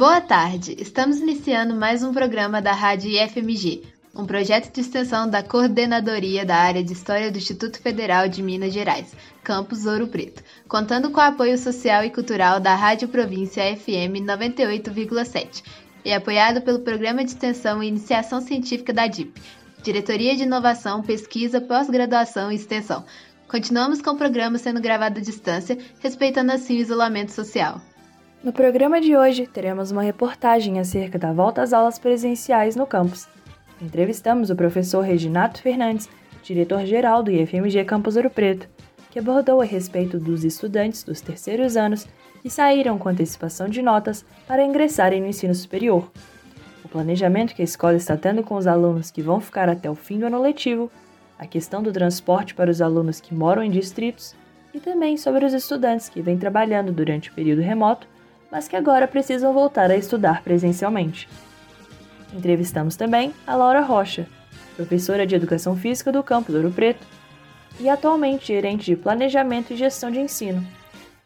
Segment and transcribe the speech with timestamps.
[0.00, 0.74] Boa tarde!
[0.78, 3.82] Estamos iniciando mais um programa da Rádio IFMG,
[4.16, 8.72] um projeto de extensão da Coordenadoria da Área de História do Instituto Federal de Minas
[8.72, 9.14] Gerais,
[9.44, 15.62] Campus Ouro Preto, contando com o apoio social e cultural da Rádio Província FM 98,7
[16.02, 19.38] e apoiado pelo Programa de Extensão e Iniciação Científica da DIP,
[19.82, 23.04] Diretoria de Inovação, Pesquisa, Pós-Graduação e Extensão.
[23.46, 27.82] Continuamos com o programa sendo gravado à distância, respeitando assim o isolamento social.
[28.42, 33.28] No programa de hoje, teremos uma reportagem acerca da volta às aulas presenciais no campus.
[33.82, 36.08] Entrevistamos o professor Reginato Fernandes,
[36.42, 38.66] diretor-geral do IFMG Campus Ouro Preto,
[39.10, 42.08] que abordou a respeito dos estudantes dos terceiros anos
[42.40, 46.10] que saíram com antecipação de notas para ingressarem no ensino superior.
[46.82, 49.94] O planejamento que a escola está tendo com os alunos que vão ficar até o
[49.94, 50.90] fim do ano letivo,
[51.38, 54.34] a questão do transporte para os alunos que moram em distritos
[54.72, 58.08] e também sobre os estudantes que vêm trabalhando durante o período remoto
[58.50, 61.28] mas que agora precisam voltar a estudar presencialmente.
[62.32, 64.26] Entrevistamos também a Laura Rocha,
[64.76, 67.06] professora de Educação Física do Campo do Ouro Preto
[67.78, 70.64] e atualmente gerente de Planejamento e Gestão de Ensino.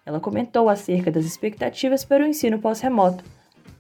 [0.07, 3.25] Ela comentou acerca das expectativas para o ensino pós-remoto,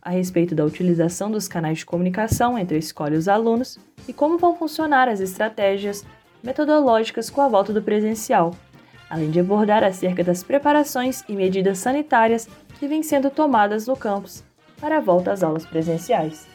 [0.00, 4.12] a respeito da utilização dos canais de comunicação entre a escola e os alunos e
[4.12, 6.04] como vão funcionar as estratégias
[6.42, 8.54] metodológicas com a volta do presencial,
[9.08, 12.48] além de abordar acerca das preparações e medidas sanitárias
[12.84, 14.44] que vêm sendo tomadas no campus
[14.78, 16.46] para a volta às aulas presenciais.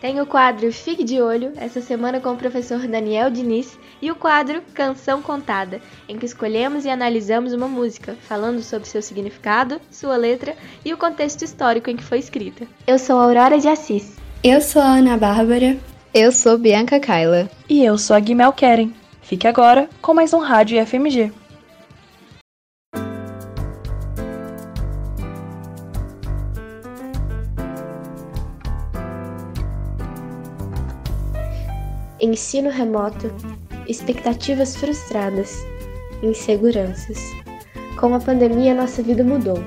[0.00, 4.14] Tem o quadro Fique de Olho, essa semana com o professor Daniel Diniz, e o
[4.14, 10.16] quadro Canção Contada, em que escolhemos e analisamos uma música, falando sobre seu significado, sua
[10.16, 12.66] letra e o contexto histórico em que foi escrita.
[12.86, 14.16] Eu sou Aurora de Assis.
[14.42, 15.76] Eu sou a Ana Bárbara.
[16.14, 17.50] Eu sou Bianca Kaila.
[17.68, 18.94] E eu sou a Guimel Keren.
[19.20, 21.39] Fique agora com mais um Rádio FMG.
[32.20, 33.32] Ensino remoto,
[33.86, 35.64] expectativas frustradas,
[36.22, 37.18] inseguranças.
[37.98, 39.58] Com a pandemia, nossa vida mudou.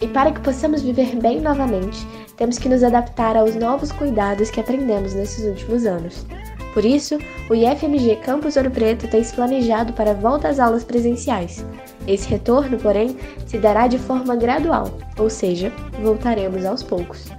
[0.00, 2.06] E para que possamos viver bem novamente,
[2.36, 6.26] temos que nos adaptar aos novos cuidados que aprendemos nesses últimos anos.
[6.74, 7.18] Por isso,
[7.48, 11.64] o IFMG Campus Ouro Preto tem se planejado para a volta às aulas presenciais.
[12.06, 17.35] Esse retorno, porém, se dará de forma gradual, ou seja, voltaremos aos poucos.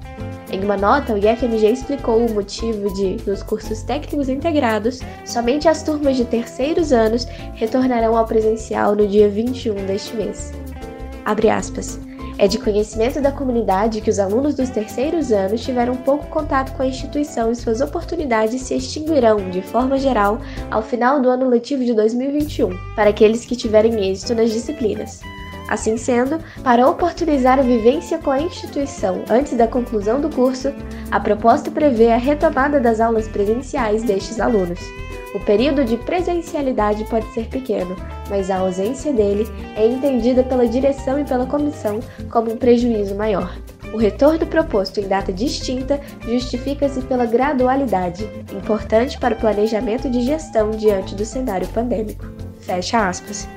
[0.49, 5.83] Em uma nota, o IFMG explicou o motivo de, nos cursos técnicos integrados, somente as
[5.83, 10.53] turmas de terceiros anos retornarão ao presencial no dia 21 deste mês.
[11.25, 11.99] Abre aspas.
[12.39, 16.83] É de conhecimento da comunidade que os alunos dos terceiros anos tiveram pouco contato com
[16.83, 21.83] a instituição e suas oportunidades se extinguirão, de forma geral, ao final do ano letivo
[21.83, 25.19] de 2021, para aqueles que tiverem êxito nas disciplinas.
[25.67, 30.73] Assim sendo, para oportunizar a vivência com a instituição antes da conclusão do curso,
[31.11, 34.79] a proposta prevê a retomada das aulas presenciais destes alunos.
[35.35, 37.95] O período de presencialidade pode ser pequeno,
[38.29, 39.45] mas a ausência dele
[39.75, 41.99] é entendida pela direção e pela comissão
[42.31, 43.53] como um prejuízo maior.
[43.93, 50.71] O retorno proposto em data distinta justifica-se pela gradualidade, importante para o planejamento de gestão
[50.71, 52.25] diante do cenário pandêmico.
[52.61, 53.47] Fecha aspas.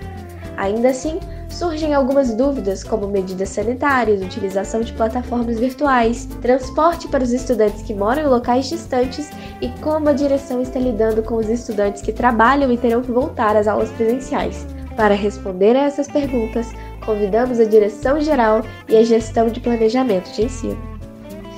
[0.60, 7.32] Ainda assim, surgem algumas dúvidas, como medidas sanitárias, utilização de plataformas virtuais, transporte para os
[7.32, 9.30] estudantes que moram em locais distantes
[9.62, 13.56] e como a direção está lidando com os estudantes que trabalham e terão que voltar
[13.56, 14.66] às aulas presenciais.
[14.96, 16.66] Para responder a essas perguntas,
[17.06, 20.89] convidamos a direção geral e a gestão de planejamento de ensino.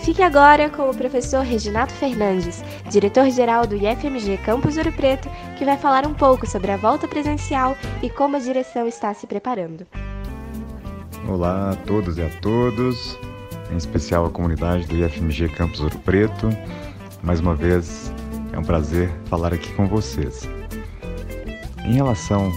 [0.02, 5.78] Fique agora com o professor Reginato Fernandes, diretor-geral do IFMG Campus Ouro Preto, que vai
[5.78, 9.86] falar um pouco sobre a volta presencial e como a direção está se preparando.
[11.28, 13.16] Olá a todos e a todos,
[13.70, 16.48] em especial a comunidade do IFMG Campus Ouro Preto.
[17.22, 18.12] Mais uma vez,
[18.52, 20.48] é um prazer falar aqui com vocês.
[21.84, 22.50] Em relação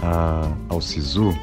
[0.00, 1.36] a, ao SISU,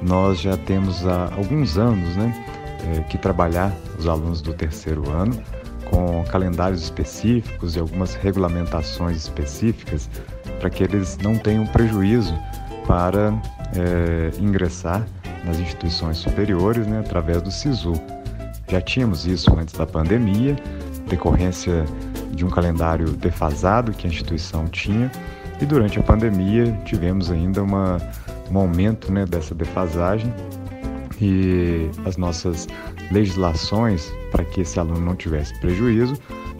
[0.00, 2.43] nós já temos há alguns anos, né?
[2.84, 5.42] É, que trabalhar os alunos do terceiro ano
[5.90, 10.08] com calendários específicos e algumas regulamentações específicas
[10.58, 12.34] para que eles não tenham prejuízo
[12.86, 13.32] para
[13.76, 15.06] é, ingressar
[15.44, 17.92] nas instituições superiores né, através do SISU.
[18.68, 20.56] Já tínhamos isso antes da pandemia,
[21.08, 21.84] decorrência
[22.32, 25.10] de um calendário defasado que a instituição tinha,
[25.60, 27.98] e durante a pandemia tivemos ainda uma,
[28.50, 30.32] um aumento né, dessa defasagem
[31.20, 32.68] e as nossas
[33.10, 36.14] legislações para que esse aluno não tivesse prejuízo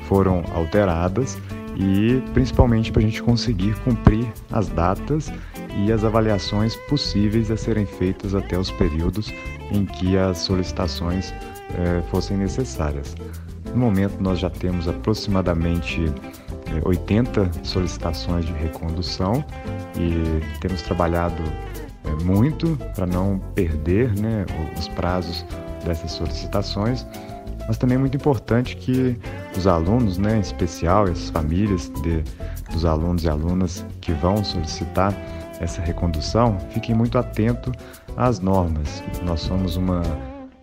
[0.08, 1.38] foram alteradas
[1.76, 5.32] e principalmente para a gente conseguir cumprir as datas
[5.76, 9.32] e as avaliações possíveis a serem feitas até os períodos
[9.72, 11.34] em que as solicitações
[11.76, 13.16] eh, fossem necessárias.
[13.74, 16.12] No momento, nós já temos aproximadamente
[16.84, 19.44] 80 eh, solicitações de recondução
[19.96, 21.42] e temos trabalhado
[22.22, 24.44] muito para não perder né,
[24.78, 25.44] os prazos
[25.84, 27.06] dessas solicitações,
[27.66, 29.16] mas também é muito importante que
[29.56, 32.22] os alunos, né, em especial as famílias de,
[32.72, 35.14] dos alunos e alunas que vão solicitar
[35.60, 37.72] essa recondução, fiquem muito atentos
[38.16, 39.02] às normas.
[39.22, 40.02] Nós somos uma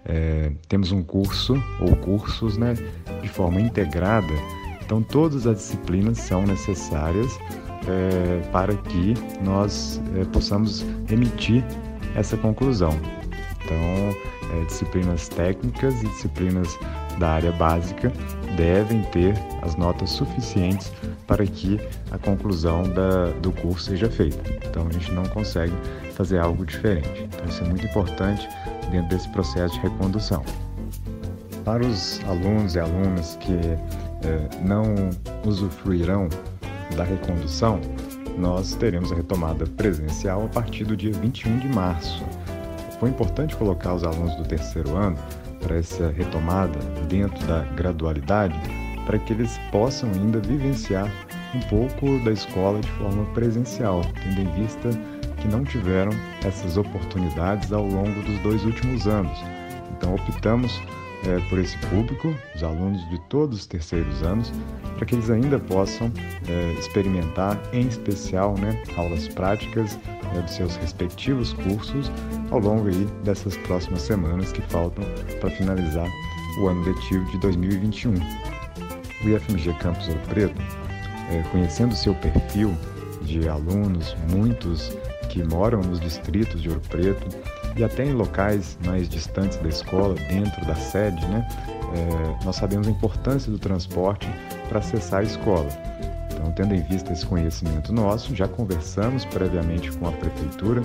[0.05, 2.73] é, temos um curso ou cursos né,
[3.21, 4.33] de forma integrada,
[4.83, 7.37] então todas as disciplinas são necessárias
[7.87, 9.13] é, para que
[9.43, 11.63] nós é, possamos emitir
[12.15, 12.91] essa conclusão.
[13.63, 16.77] Então, é, disciplinas técnicas e disciplinas
[17.19, 18.11] da área básica
[18.55, 20.91] devem ter as notas suficientes
[21.27, 21.79] para que
[22.11, 24.41] a conclusão da, do curso seja feita.
[24.67, 25.73] Então, a gente não consegue
[26.15, 27.23] fazer algo diferente.
[27.23, 28.47] Então, isso é muito importante
[28.91, 30.43] dentro desse processo de recondução.
[31.63, 34.83] Para os alunos e alunas que eh, não
[35.45, 36.27] usufruirão
[36.95, 37.79] da recondução,
[38.37, 42.23] nós teremos a retomada presencial a partir do dia 21 de março.
[42.99, 45.17] Foi importante colocar os alunos do terceiro ano
[45.59, 46.77] para essa retomada
[47.07, 48.59] dentro da gradualidade,
[49.05, 51.11] para que eles possam ainda vivenciar
[51.53, 54.89] um pouco da escola de forma presencial, tendo em vista
[55.41, 56.11] que não tiveram
[56.45, 59.37] essas oportunidades ao longo dos dois últimos anos.
[59.97, 60.79] Então, optamos
[61.27, 64.51] é, por esse público, os alunos de todos os terceiros anos,
[64.95, 66.11] para que eles ainda possam
[66.47, 69.99] é, experimentar, em especial, né, aulas práticas
[70.35, 72.11] é, dos seus respectivos cursos
[72.49, 75.03] ao longo aí dessas próximas semanas que faltam
[75.39, 76.07] para finalizar
[76.59, 78.13] o ano letivo de 2021.
[79.23, 80.61] O IFMG Campus Ouro Preto,
[81.31, 82.75] é, conhecendo seu perfil
[83.21, 84.97] de alunos, muitos
[85.29, 87.25] que moram nos distritos de Ouro Preto
[87.75, 91.47] e até em locais mais distantes da escola, dentro da sede, né?
[91.93, 94.27] É, nós sabemos a importância do transporte
[94.69, 95.67] para acessar a escola.
[96.31, 100.81] Então, tendo em vista esse conhecimento nosso, já conversamos previamente com a prefeitura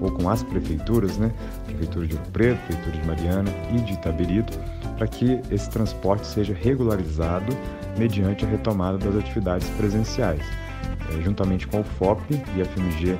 [0.00, 1.32] ou com as prefeituras, né?
[1.66, 4.58] Prefeitura de Ouro Preto, Prefeitura de Mariana e de Itabirito,
[4.96, 7.56] para que esse transporte seja regularizado
[7.98, 10.42] mediante a retomada das atividades presenciais.
[11.10, 12.22] É, juntamente com o FOP
[12.56, 13.18] e a FMG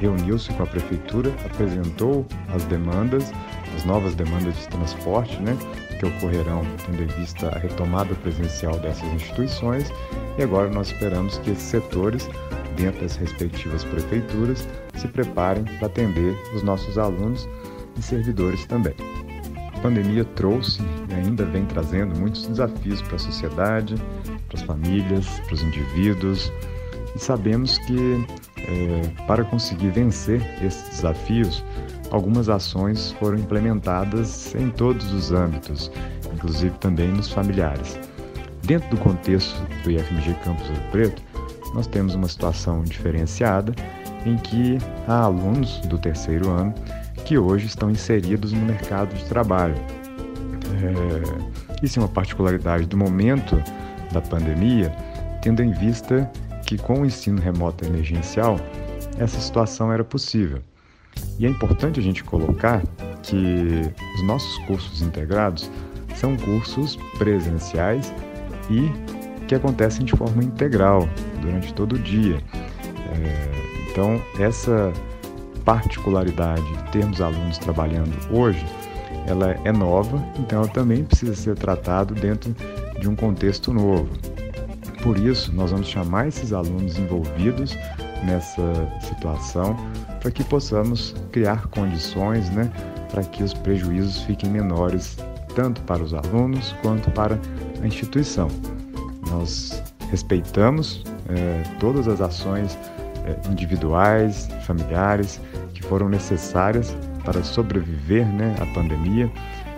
[0.00, 3.32] reuniu-se com a prefeitura, apresentou as demandas,
[3.76, 5.56] as novas demandas de transporte, né,
[5.98, 9.90] que ocorrerão tendo em vista a retomada presencial dessas instituições,
[10.38, 12.28] e agora nós esperamos que esses setores,
[12.76, 17.48] dentro das respectivas prefeituras, se preparem para atender os nossos alunos
[17.98, 18.94] e servidores também.
[19.74, 23.94] A pandemia trouxe e ainda vem trazendo muitos desafios para a sociedade,
[24.48, 26.52] para as famílias, para os indivíduos,
[27.14, 28.24] e sabemos que
[28.58, 31.64] é, para conseguir vencer esses desafios,
[32.10, 35.90] algumas ações foram implementadas em todos os âmbitos,
[36.32, 37.98] inclusive também nos familiares.
[38.62, 41.22] Dentro do contexto do IFMG Campus Ouro Preto,
[41.74, 43.74] nós temos uma situação diferenciada
[44.26, 44.78] em que
[45.08, 46.74] há alunos do terceiro ano
[47.24, 49.74] que hoje estão inseridos no mercado de trabalho.
[50.82, 53.62] É, isso é uma particularidade do momento
[54.12, 54.90] da pandemia,
[55.40, 56.30] tendo em vista
[56.70, 58.56] que com o ensino remoto emergencial
[59.18, 60.62] essa situação era possível.
[61.36, 62.80] E é importante a gente colocar
[63.24, 65.68] que os nossos cursos integrados
[66.14, 68.14] são cursos presenciais
[68.70, 68.88] e
[69.48, 71.08] que acontecem de forma integral
[71.42, 72.40] durante todo o dia.
[73.16, 74.92] É, então, essa
[75.64, 78.64] particularidade de termos alunos trabalhando hoje,
[79.26, 82.54] ela é nova, então ela também precisa ser tratado dentro
[83.00, 84.08] de um contexto novo.
[85.02, 87.76] Por isso, nós vamos chamar esses alunos envolvidos
[88.22, 88.62] nessa
[89.00, 89.74] situação
[90.20, 92.70] para que possamos criar condições né,
[93.10, 95.16] para que os prejuízos fiquem menores,
[95.54, 97.38] tanto para os alunos quanto para
[97.82, 98.48] a instituição.
[99.30, 102.78] Nós respeitamos é, todas as ações
[103.24, 105.40] é, individuais, familiares,
[105.72, 109.30] que foram necessárias para sobreviver né, à pandemia.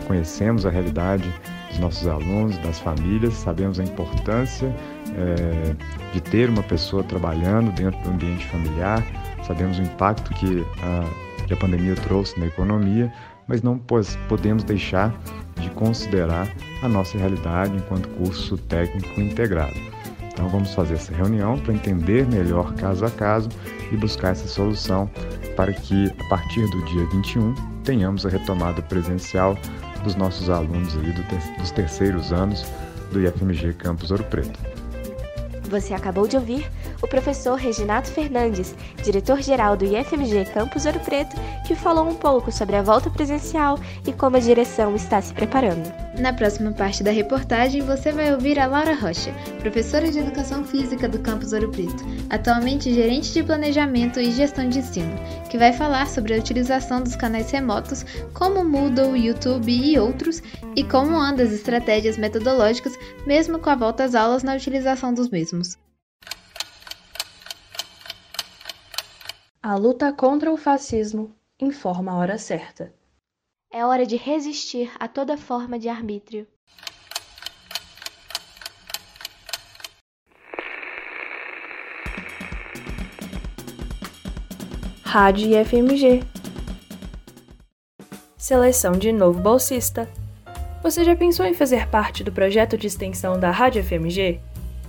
[0.09, 1.33] Conhecemos a realidade
[1.71, 4.75] dos nossos alunos, das famílias, sabemos a importância
[5.17, 5.75] é,
[6.13, 9.05] de ter uma pessoa trabalhando dentro do ambiente familiar,
[9.47, 13.13] sabemos o impacto que a, que a pandemia trouxe na economia,
[13.47, 13.79] mas não
[14.29, 15.13] podemos deixar
[15.61, 16.49] de considerar
[16.83, 19.75] a nossa realidade enquanto curso técnico integrado.
[20.33, 23.49] Então vamos fazer essa reunião para entender melhor caso a caso
[23.93, 25.09] e buscar essa solução
[25.57, 27.55] para que a partir do dia 21
[27.85, 29.57] tenhamos a retomada presencial
[30.03, 32.65] dos nossos alunos aí do ter dos terceiros anos
[33.13, 34.72] do IFMG Campus Ouro Preto.
[35.73, 36.71] Você acabou de ouvir
[37.03, 41.35] o professor Reginato Fernandes, diretor-geral do IFMG Campus Ouro Preto,
[41.67, 45.91] que falou um pouco sobre a volta presencial e como a direção está se preparando.
[46.19, 51.09] Na próxima parte da reportagem, você vai ouvir a Laura Rocha, professora de Educação Física
[51.09, 55.15] do Campus Ouro Preto, atualmente gerente de Planejamento e Gestão de Ensino,
[55.49, 60.43] que vai falar sobre a utilização dos canais remotos, como Moodle, YouTube e outros,
[60.77, 62.93] e como andam as estratégias metodológicas,
[63.27, 65.62] mesmo com a volta às aulas na utilização dos mesmos.
[69.65, 72.93] A luta contra o fascismo informa a hora certa.
[73.73, 76.49] É hora de resistir a toda forma de arbítrio.
[85.05, 86.25] Rádio IFMG.
[88.37, 90.11] Seleção de novo bolsista.
[90.83, 94.41] Você já pensou em fazer parte do projeto de extensão da Rádio FMG?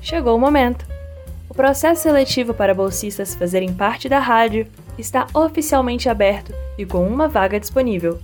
[0.01, 1.02] Chegou o momento!
[1.53, 4.65] O processo seletivo para bolsistas fazerem parte da rádio
[4.97, 8.17] está oficialmente aberto e com uma vaga disponível.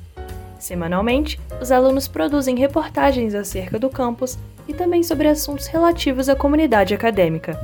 [0.58, 4.36] Semanalmente, os alunos produzem reportagens acerca do campus
[4.68, 7.56] e também sobre assuntos relativos à comunidade acadêmica.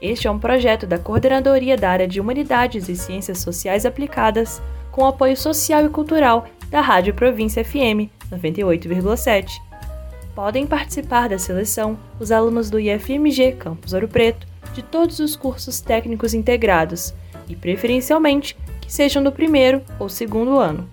[0.00, 4.62] Este é um projeto da Coordenadoria da Área de Humanidades e Ciências Sociais Aplicadas,
[4.92, 9.60] com apoio social e cultural da Rádio Província FM 98,7.
[10.36, 15.80] Podem participar da seleção os alunos do IFMG Campus Ouro Preto de todos os cursos
[15.80, 17.14] técnicos integrados
[17.48, 20.88] e, preferencialmente, que sejam do primeiro ou segundo ano.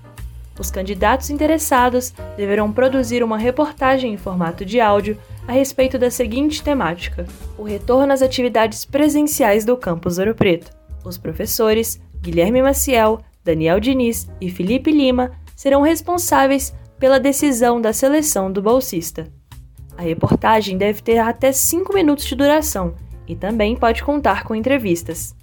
[0.59, 5.17] Os candidatos interessados deverão produzir uma reportagem em formato de áudio
[5.47, 7.25] a respeito da seguinte temática:
[7.57, 10.71] o retorno às atividades presenciais do Campus Ouro Preto.
[11.05, 18.51] Os professores Guilherme Maciel, Daniel Diniz e Felipe Lima serão responsáveis pela decisão da seleção
[18.51, 19.27] do bolsista.
[19.95, 22.95] A reportagem deve ter até 5 minutos de duração
[23.27, 25.35] e também pode contar com entrevistas.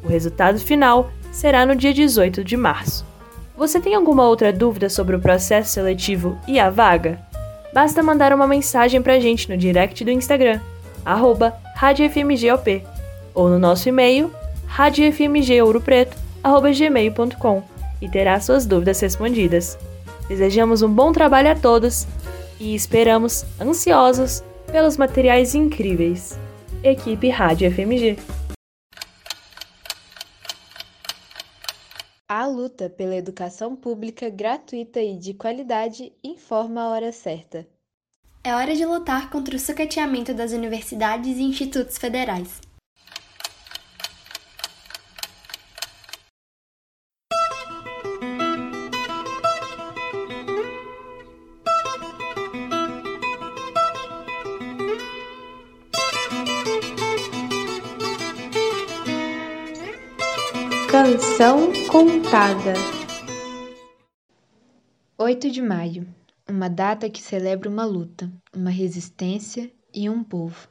[0.03, 3.03] O resultado final será no dia 18 de março.
[3.57, 7.19] Você tem alguma outra dúvida sobre o processo seletivo e a vaga?
[7.73, 10.59] Basta mandar uma mensagem pra gente no direct do Instagram,
[11.03, 12.83] arroba radiofmgop,
[13.33, 14.31] ou no nosso e-mail,
[14.75, 17.63] radiofmgouropreto.gmail.com
[18.01, 19.77] e terá suas dúvidas respondidas.
[20.27, 22.05] Desejamos um bom trabalho a todos
[22.59, 26.37] e esperamos, ansiosos, pelos materiais incríveis.
[26.83, 28.17] Equipe Rádio FMG.
[32.27, 37.65] A luta pela educação pública gratuita e de qualidade informa a hora certa.
[38.43, 42.64] É hora de lutar contra o sucateamento das universidades e institutos federais.
[61.05, 62.73] Canção contada.
[65.15, 66.07] 8 de maio
[66.49, 70.67] uma data que celebra uma luta, uma resistência e um povo.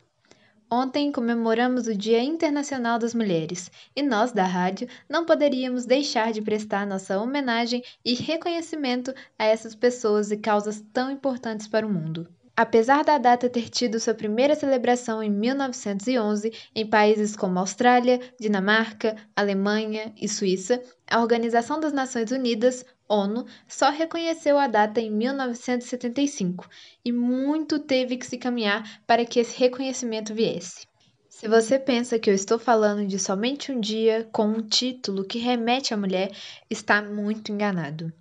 [0.69, 6.43] Ontem comemoramos o Dia Internacional das Mulheres e nós, da rádio, não poderíamos deixar de
[6.43, 12.29] prestar nossa homenagem e reconhecimento a essas pessoas e causas tão importantes para o mundo.
[12.57, 19.17] Apesar da data ter tido sua primeira celebração em 1911 em países como Austrália, Dinamarca,
[19.35, 20.81] Alemanha e Suíça,
[21.11, 26.69] a Organização das Nações Unidas, ONU, só reconheceu a data em 1975
[27.05, 30.87] e muito teve que se caminhar para que esse reconhecimento viesse.
[31.29, 35.41] Se você pensa que eu estou falando de somente um dia com um título que
[35.41, 36.31] remete à mulher,
[36.71, 38.13] está muito enganado.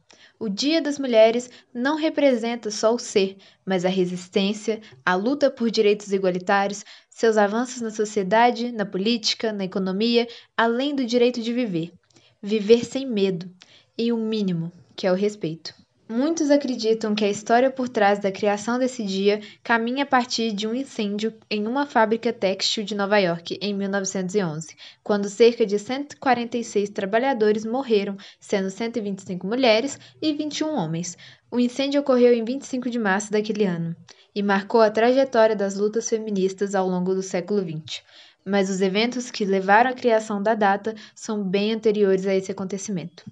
[0.43, 5.71] O Dia das Mulheres não representa só o ser, mas a resistência, a luta por
[5.71, 11.93] direitos igualitários, seus avanços na sociedade, na política, na economia, além do direito de viver.
[12.41, 13.50] Viver sem medo
[13.97, 15.73] e o mínimo, que é o respeito.
[16.15, 20.67] Muitos acreditam que a história por trás da criação desse dia caminha a partir de
[20.67, 26.91] um incêndio em uma fábrica têxtil de Nova York em 1911, quando cerca de 146
[26.91, 31.17] trabalhadores morreram, sendo 125 mulheres e 21 homens.
[31.50, 33.96] O incêndio ocorreu em 25 de março daquele ano
[34.36, 38.03] e marcou a trajetória das lutas feministas ao longo do século XX.
[38.46, 43.24] Mas os eventos que levaram à criação da data são bem anteriores a esse acontecimento.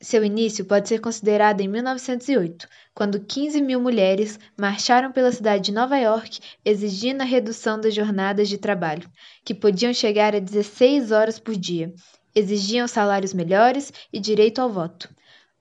[0.00, 5.72] Seu início pode ser considerado em 1908, quando 15 mil mulheres marcharam pela cidade de
[5.72, 9.10] Nova York exigindo a redução das jornadas de trabalho,
[9.44, 11.92] que podiam chegar a 16 horas por dia,
[12.32, 15.12] Exigiam salários melhores e direito ao voto.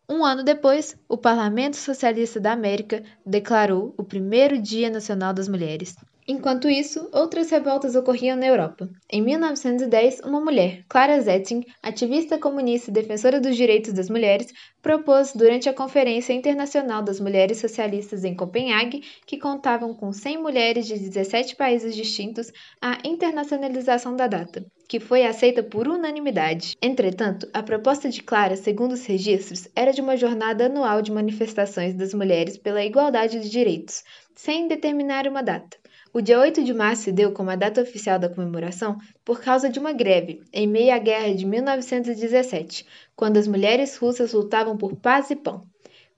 [0.07, 5.95] Um ano depois, o Parlamento Socialista da América declarou o primeiro Dia Nacional das Mulheres.
[6.31, 8.87] Enquanto isso, outras revoltas ocorriam na Europa.
[9.11, 15.33] Em 1910, uma mulher, Clara Zetkin, ativista comunista e defensora dos direitos das mulheres, propôs
[15.33, 20.99] durante a Conferência Internacional das Mulheres Socialistas em Copenhague, que contavam com 100 mulheres de
[20.99, 26.77] 17 países distintos, a internacionalização da data, que foi aceita por unanimidade.
[26.79, 31.95] Entretanto, a proposta de Clara, segundo os registros, era de uma jornada anual de manifestações
[31.95, 34.03] das mulheres pela igualdade de direitos,
[34.35, 35.78] sem determinar uma data.
[36.11, 39.69] O dia 8 de março se deu como a data oficial da comemoração por causa
[39.69, 42.83] de uma greve, em meio à guerra de 1917,
[43.15, 45.67] quando as mulheres russas lutavam por paz e pão.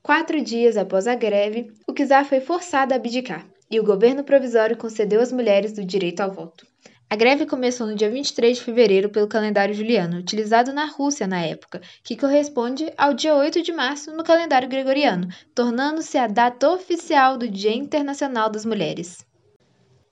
[0.01, 4.77] Quatro dias após a greve, o czar foi forçado a abdicar e o governo provisório
[4.77, 6.65] concedeu às mulheres o direito ao voto.
[7.09, 11.41] A greve começou no dia 23 de fevereiro pelo calendário juliano, utilizado na Rússia na
[11.41, 17.37] época, que corresponde ao dia 8 de março no calendário gregoriano, tornando-se a data oficial
[17.37, 19.29] do Dia Internacional das Mulheres.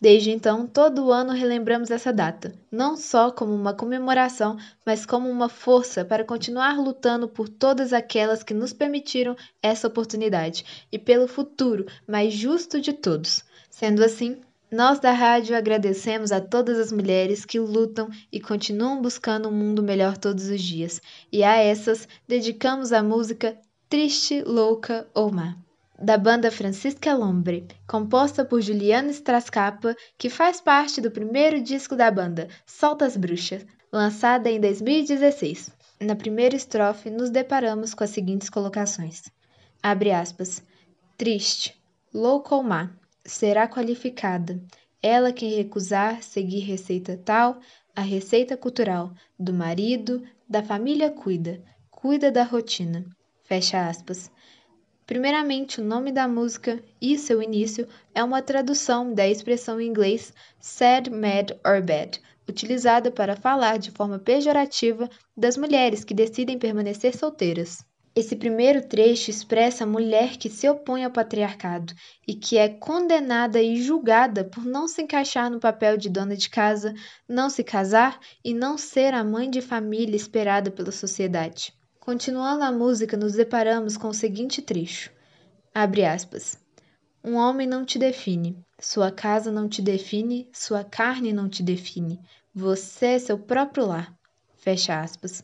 [0.01, 5.49] Desde então, todo ano relembramos essa data, não só como uma comemoração, mas como uma
[5.49, 11.85] força para continuar lutando por todas aquelas que nos permitiram essa oportunidade e pelo futuro
[12.07, 13.43] mais justo de todos.
[13.69, 14.37] Sendo assim,
[14.71, 19.83] nós da rádio agradecemos a todas as mulheres que lutam e continuam buscando um mundo
[19.83, 23.57] melhor todos os dias, e a essas dedicamos a música
[23.89, 25.57] Triste, Louca ou Má
[26.01, 32.09] da banda Francisca Lombre, composta por Juliana Strascapa, que faz parte do primeiro disco da
[32.09, 35.71] banda, Solta as Bruxas, lançada em 2016.
[35.99, 39.23] Na primeira estrofe, nos deparamos com as seguintes colocações.
[39.83, 40.63] Abre aspas.
[41.17, 41.75] Triste,
[42.13, 42.91] louco ou má,
[43.25, 44.61] será qualificada.
[45.03, 47.59] Ela quem recusar seguir receita tal,
[47.93, 53.05] a receita cultural, do marido, da família cuida, cuida da rotina.
[53.43, 54.31] Fecha aspas.
[55.09, 60.31] Primeiramente, o nome da música e seu início é uma tradução da expressão em inglês
[60.59, 67.17] sad, mad or bad, utilizada para falar de forma pejorativa das mulheres que decidem permanecer
[67.17, 67.83] solteiras.
[68.15, 71.91] Esse primeiro trecho expressa a mulher que se opõe ao patriarcado
[72.27, 76.51] e que é condenada e julgada por não se encaixar no papel de dona de
[76.51, 76.93] casa,
[77.27, 81.73] não se casar e não ser a mãe de família esperada pela sociedade.
[82.09, 85.11] Continuando a música, nos deparamos com o seguinte trecho.
[85.71, 86.57] Abre aspas.
[87.23, 92.19] Um homem não te define, sua casa não te define, sua carne não te define.
[92.51, 94.11] Você é seu próprio lar.
[94.57, 95.43] Fecha aspas.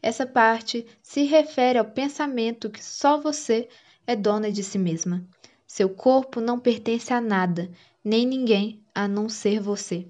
[0.00, 3.68] Essa parte se refere ao pensamento que só você
[4.06, 5.22] é dona de si mesma.
[5.66, 7.70] Seu corpo não pertence a nada,
[8.02, 10.08] nem ninguém a não ser você.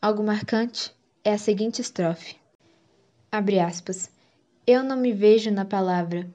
[0.00, 0.90] Algo marcante
[1.22, 2.36] é a seguinte estrofe.
[3.30, 4.13] Abre aspas.
[4.66, 6.26] Eu não me vejo na palavra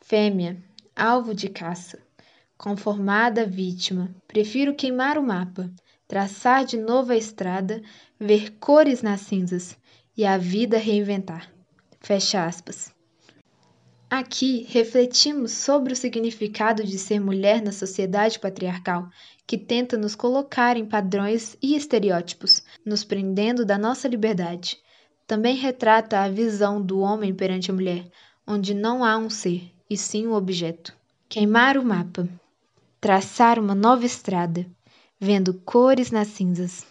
[0.00, 0.62] fêmea,
[0.94, 1.98] alvo de caça,
[2.56, 4.14] conformada vítima.
[4.28, 5.68] Prefiro queimar o mapa,
[6.06, 7.82] traçar de novo a estrada,
[8.20, 9.76] ver cores nas cinzas
[10.16, 11.50] e a vida reinventar.
[12.00, 12.94] Fecha aspas.
[14.08, 19.08] Aqui refletimos sobre o significado de ser mulher na sociedade patriarcal,
[19.44, 24.78] que tenta nos colocar em padrões e estereótipos, nos prendendo da nossa liberdade.
[25.26, 28.06] Também retrata a visão do homem perante a mulher,
[28.46, 30.94] onde não há um ser, e sim um objeto.
[31.28, 32.28] Queimar o mapa,
[33.00, 34.66] traçar uma nova estrada,
[35.18, 36.86] vendo cores nas cinzas.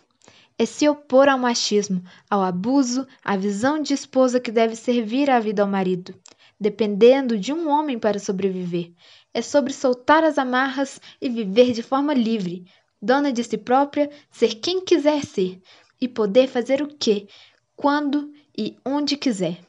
[0.57, 5.39] É se opor ao machismo, ao abuso, à visão de esposa que deve servir a
[5.39, 6.13] vida ao marido,
[6.59, 8.91] dependendo de um homem para sobreviver.
[9.33, 12.65] É sobre soltar as amarras e viver de forma livre,
[13.01, 15.59] dona de si própria, ser quem quiser ser
[15.99, 17.27] e poder fazer o que,
[17.75, 19.59] quando e onde quiser.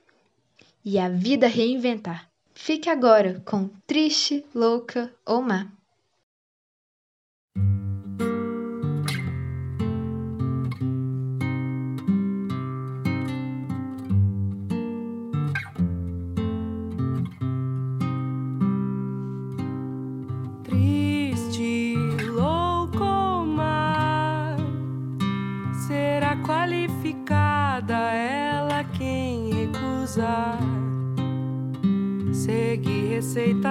[0.85, 2.29] E a vida reinventar.
[2.55, 5.74] Fique agora com Triste, Louca ou Má.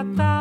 [0.04, 0.33] Receita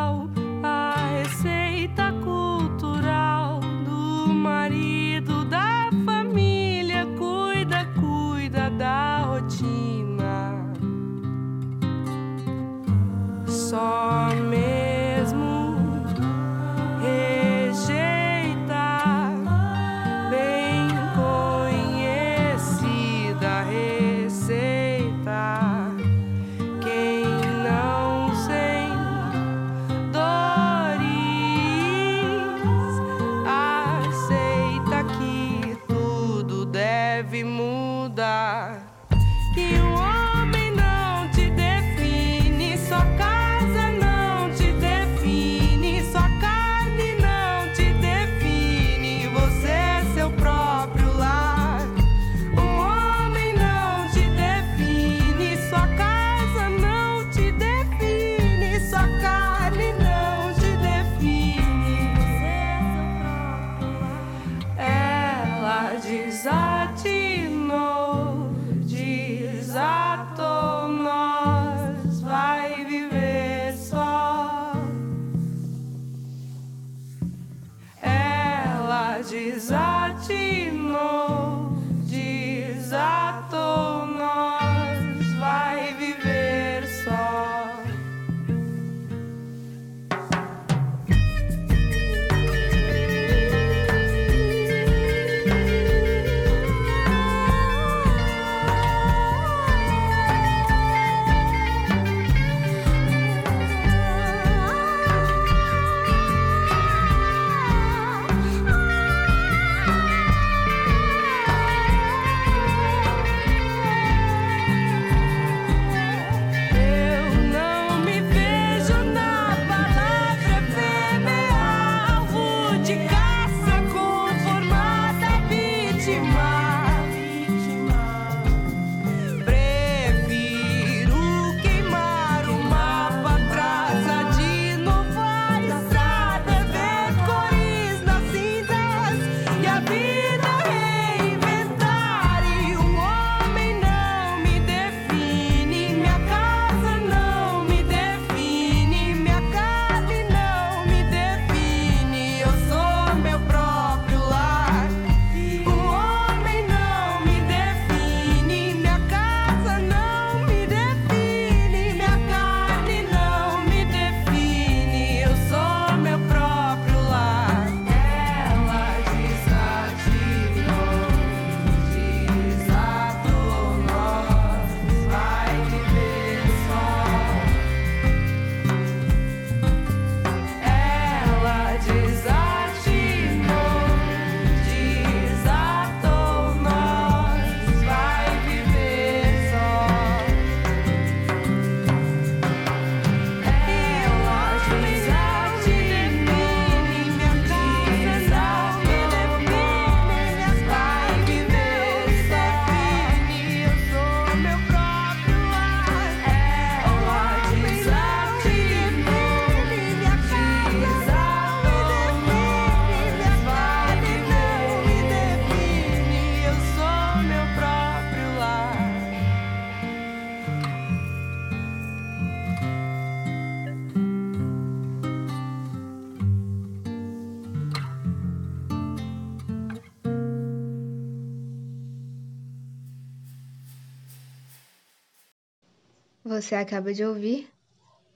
[236.43, 237.49] Você acaba de ouvir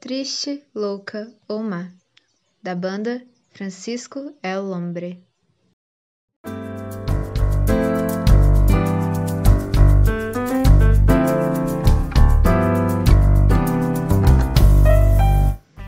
[0.00, 1.92] Triste, Louca ou Má,
[2.60, 5.24] da banda Francisco El Hombre.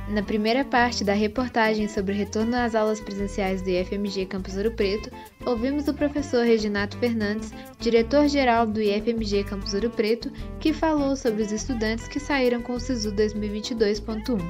[0.08, 4.72] Na primeira parte da reportagem sobre o retorno às aulas presenciais do IFMG Campus Ouro
[4.72, 5.10] Preto,
[5.44, 11.52] ouvimos o professor Reginato Fernandes, diretor-geral do IFMG Campus Ouro Preto, que falou sobre os
[11.52, 14.40] estudantes que saíram com o SISU 2022.1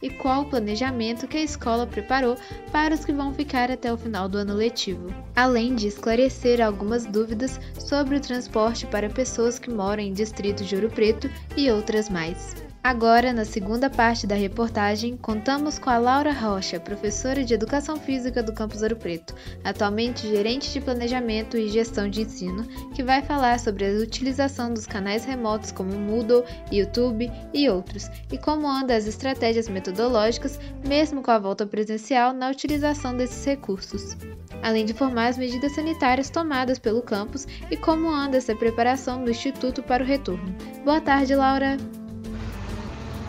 [0.00, 2.36] e qual o planejamento que a escola preparou
[2.70, 7.04] para os que vão ficar até o final do ano letivo, além de esclarecer algumas
[7.04, 12.08] dúvidas sobre o transporte para pessoas que moram em distritos de Ouro Preto e outras
[12.08, 12.67] mais.
[12.88, 18.42] Agora, na segunda parte da reportagem, contamos com a Laura Rocha, professora de Educação Física
[18.42, 23.60] do Campus Ouro Preto, atualmente gerente de Planejamento e Gestão de Ensino, que vai falar
[23.60, 29.06] sobre a utilização dos canais remotos como Moodle, YouTube e outros, e como andam as
[29.06, 34.16] estratégias metodológicas, mesmo com a volta presencial, na utilização desses recursos.
[34.62, 39.30] Além de informar as medidas sanitárias tomadas pelo campus e como anda essa preparação do
[39.30, 40.56] Instituto para o retorno.
[40.86, 41.76] Boa tarde, Laura!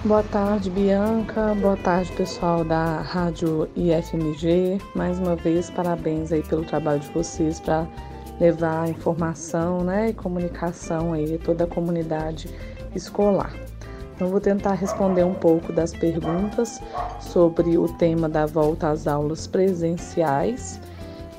[0.05, 1.53] Boa tarde, Bianca.
[1.55, 4.77] Boa tarde, pessoal da Rádio IFMG.
[4.95, 7.85] Mais uma vez, parabéns aí pelo trabalho de vocês para
[8.39, 12.49] levar informação né, e comunicação aí a toda a comunidade
[12.95, 13.53] escolar.
[14.15, 16.81] Então, vou tentar responder um pouco das perguntas
[17.19, 20.79] sobre o tema da volta às aulas presenciais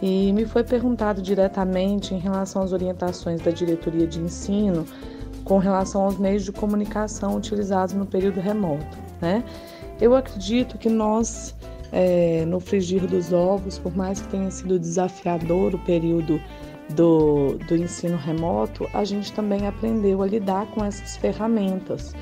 [0.03, 4.85] E me foi perguntado diretamente em relação às orientações da diretoria de ensino
[5.51, 8.97] com relação aos meios de comunicação utilizados no período remoto.
[9.21, 9.43] Né?
[10.01, 11.57] Eu acredito que nós,
[11.91, 16.41] é, no frigir dos ovos, por mais que tenha sido desafiador o período
[16.91, 22.15] do, do ensino remoto, a gente também aprendeu a lidar com essas ferramentas.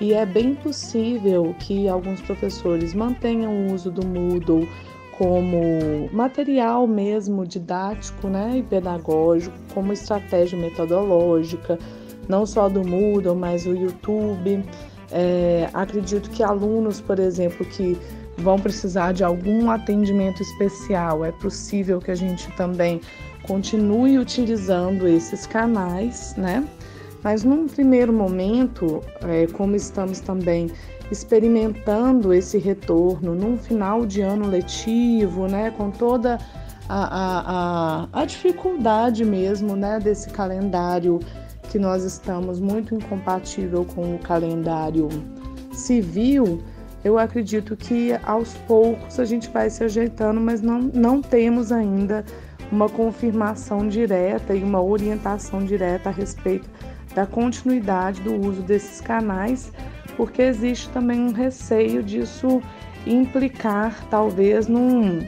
[0.00, 4.66] E é bem possível que alguns professores mantenham o uso do Moodle
[5.18, 11.78] como material mesmo didático né, e pedagógico, como estratégia metodológica,
[12.28, 14.64] não só do Moodle, mas o YouTube.
[15.10, 17.98] É, acredito que alunos, por exemplo, que
[18.38, 23.00] vão precisar de algum atendimento especial, é possível que a gente também
[23.46, 26.66] continue utilizando esses canais, né?
[27.22, 30.70] Mas num primeiro momento, é, como estamos também
[31.10, 36.38] experimentando esse retorno num final de ano letivo, né, com toda
[36.88, 41.20] a, a, a, a dificuldade mesmo né, desse calendário
[41.68, 45.08] que nós estamos muito incompatível com o calendário
[45.72, 46.62] civil,
[47.04, 52.24] eu acredito que aos poucos a gente vai se ajeitando, mas não, não temos ainda
[52.70, 56.68] uma confirmação direta e uma orientação direta a respeito
[57.14, 59.72] da continuidade do uso desses canais,
[60.16, 62.62] porque existe também um receio disso
[63.06, 65.26] implicar talvez num,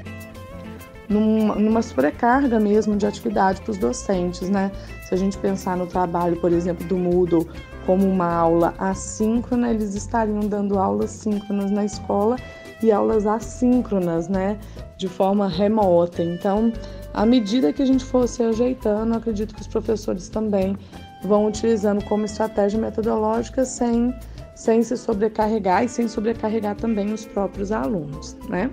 [1.08, 4.70] num, numa sobrecarga mesmo de atividade para os docentes, né?
[5.14, 7.46] A gente pensar no trabalho, por exemplo, do Moodle
[7.86, 12.34] como uma aula assíncrona, eles estariam dando aulas síncronas na escola
[12.82, 14.58] e aulas assíncronas, né?
[14.96, 16.20] De forma remota.
[16.20, 16.72] Então,
[17.12, 20.76] à medida que a gente for se ajeitando, acredito que os professores também
[21.22, 24.12] vão utilizando como estratégia metodológica sem,
[24.56, 28.68] sem se sobrecarregar e sem sobrecarregar também os próprios alunos, né?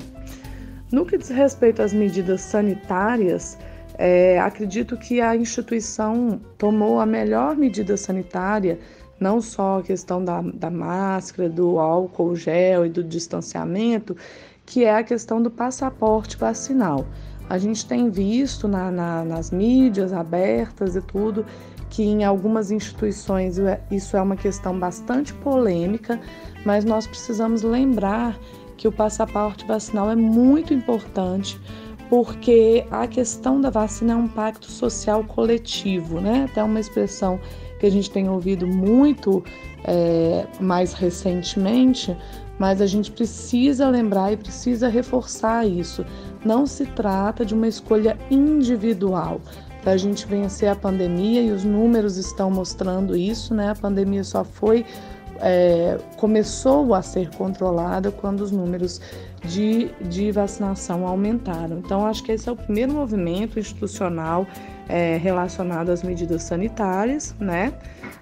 [0.91, 3.59] No que diz respeito às medidas sanitárias,
[4.03, 8.79] é, acredito que a instituição tomou a melhor medida sanitária,
[9.19, 14.17] não só a questão da, da máscara, do álcool gel e do distanciamento,
[14.65, 17.05] que é a questão do passaporte vacinal.
[17.47, 21.45] A gente tem visto na, na, nas mídias abertas e tudo
[21.87, 26.19] que em algumas instituições é, isso é uma questão bastante polêmica,
[26.65, 28.35] mas nós precisamos lembrar
[28.77, 31.61] que o passaporte vacinal é muito importante
[32.11, 36.45] porque a questão da vacina é um pacto social coletivo, né?
[36.51, 37.39] Até uma expressão
[37.79, 39.41] que a gente tem ouvido muito
[39.85, 42.13] é, mais recentemente,
[42.59, 46.05] mas a gente precisa lembrar e precisa reforçar isso.
[46.43, 49.39] Não se trata de uma escolha individual,
[49.81, 53.69] para a gente vencer a pandemia e os números estão mostrando isso, né?
[53.69, 54.85] A pandemia só foi
[55.41, 59.01] é, começou a ser controlada quando os números
[59.43, 61.79] de, de vacinação aumentaram.
[61.79, 64.45] Então, acho que esse é o primeiro movimento institucional
[64.87, 67.73] é, relacionado às medidas sanitárias, né?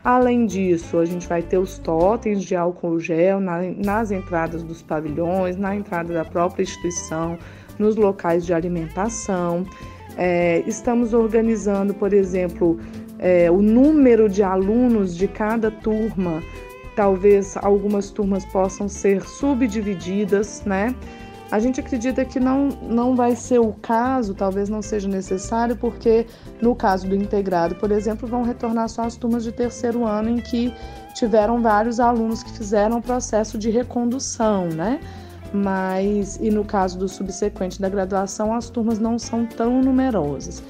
[0.03, 4.81] Além disso, a gente vai ter os totens de álcool gel na, nas entradas dos
[4.81, 7.37] pavilhões, na entrada da própria instituição,
[7.77, 9.65] nos locais de alimentação.
[10.17, 12.79] É, estamos organizando, por exemplo,
[13.17, 16.41] é, o número de alunos de cada turma.
[16.99, 20.93] Talvez algumas turmas possam ser subdivididas, né?
[21.49, 26.27] A gente acredita que não, não vai ser o caso, talvez não seja necessário, porque
[26.61, 30.41] no caso do integrado, por exemplo, vão retornar só as turmas de terceiro ano em
[30.41, 30.73] que
[31.15, 34.99] tiveram vários alunos que fizeram o processo de recondução, né?
[35.53, 40.61] mas e no caso do subsequente da graduação, as turmas não são tão numerosas.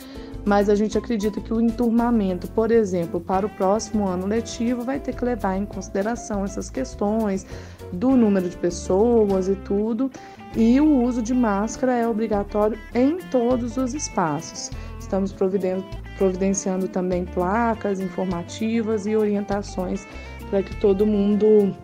[0.45, 4.99] Mas a gente acredita que o enturmamento, por exemplo, para o próximo ano letivo, vai
[4.99, 7.45] ter que levar em consideração essas questões
[7.91, 10.09] do número de pessoas e tudo.
[10.55, 14.71] E o uso de máscara é obrigatório em todos os espaços.
[14.99, 15.33] Estamos
[16.17, 20.07] providenciando também placas informativas e orientações
[20.49, 21.75] para que todo mundo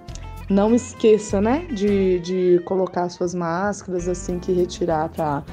[0.49, 5.43] não esqueça, né, de, de colocar suas máscaras assim que retirar para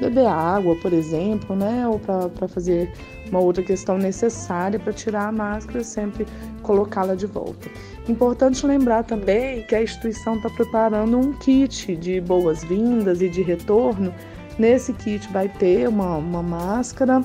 [0.00, 2.90] beber água, por exemplo, né, ou para fazer
[3.28, 6.26] uma outra questão necessária para tirar a máscara, sempre
[6.62, 7.68] colocá-la de volta.
[8.08, 14.12] Importante lembrar também que a instituição está preparando um kit de boas-vindas e de retorno.
[14.58, 17.22] Nesse kit vai ter uma, uma máscara,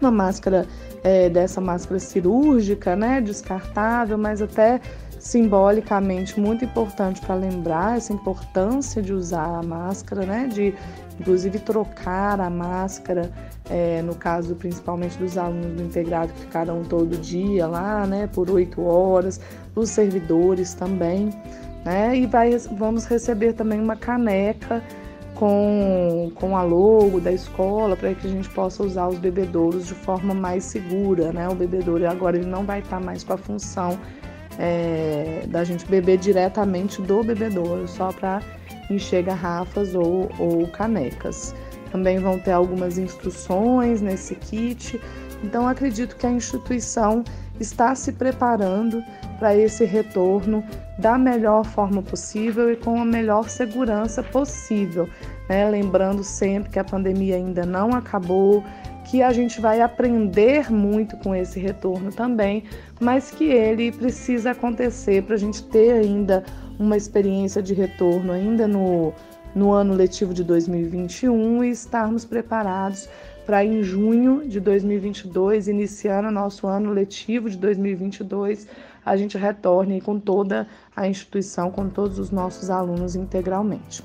[0.00, 0.66] uma máscara
[1.04, 4.80] é, dessa máscara cirúrgica, né, descartável, mas até
[5.20, 10.48] simbolicamente muito importante para lembrar essa importância de usar a máscara, né?
[10.52, 10.74] De
[11.20, 13.30] inclusive trocar a máscara,
[13.68, 18.26] é, no caso principalmente dos alunos do integrado que ficaram todo dia lá, né?
[18.32, 19.38] Por oito horas,
[19.76, 21.28] os servidores também,
[21.84, 22.16] né?
[22.16, 24.82] E vai, vamos receber também uma caneca
[25.34, 29.94] com, com a logo da escola para que a gente possa usar os bebedouros de
[29.94, 31.46] forma mais segura, né?
[31.46, 33.98] O bebedouro agora ele não vai estar mais com a função
[34.58, 38.42] é, da gente beber diretamente do bebedouro, só para
[38.90, 41.54] encher garrafas ou, ou canecas.
[41.90, 45.00] Também vão ter algumas instruções nesse kit.
[45.42, 47.24] Então, acredito que a instituição
[47.58, 49.02] está se preparando
[49.38, 50.64] para esse retorno
[50.98, 55.08] da melhor forma possível e com a melhor segurança possível.
[55.48, 55.68] Né?
[55.68, 58.62] Lembrando sempre que a pandemia ainda não acabou,
[59.10, 62.64] que a gente vai aprender muito com esse retorno também,
[63.00, 66.44] mas que ele precisa acontecer para a gente ter ainda
[66.78, 69.12] uma experiência de retorno ainda no,
[69.54, 73.08] no ano letivo de 2021 e estarmos preparados
[73.46, 78.68] para em junho de 2022, iniciando o nosso ano letivo de 2022,
[79.04, 84.04] a gente retorne com toda a instituição, com todos os nossos alunos integralmente.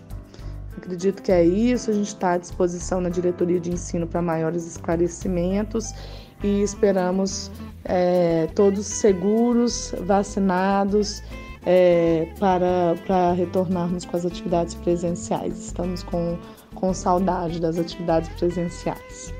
[0.77, 4.65] Acredito que é isso, a gente está à disposição na diretoria de ensino para maiores
[4.65, 5.93] esclarecimentos
[6.43, 7.51] e esperamos
[7.83, 11.21] é, todos seguros, vacinados
[11.65, 15.57] é, para, para retornarmos com as atividades presenciais.
[15.67, 16.37] Estamos com,
[16.73, 19.33] com saudade das atividades presenciais.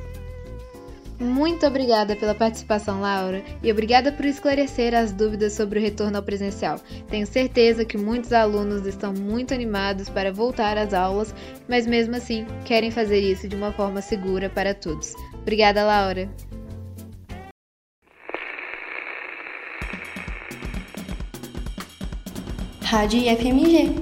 [1.20, 6.24] Muito obrigada pela participação, Laura, e obrigada por esclarecer as dúvidas sobre o retorno ao
[6.24, 6.78] presencial.
[7.10, 11.34] Tenho certeza que muitos alunos estão muito animados para voltar às aulas,
[11.70, 15.14] mas mesmo assim querem fazer isso de uma forma segura para todos.
[15.36, 16.30] Obrigada, Laura.
[22.96, 23.94] Rádio IFMG.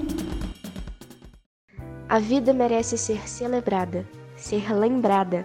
[2.07, 5.43] A vida merece ser celebrada, ser lembrada.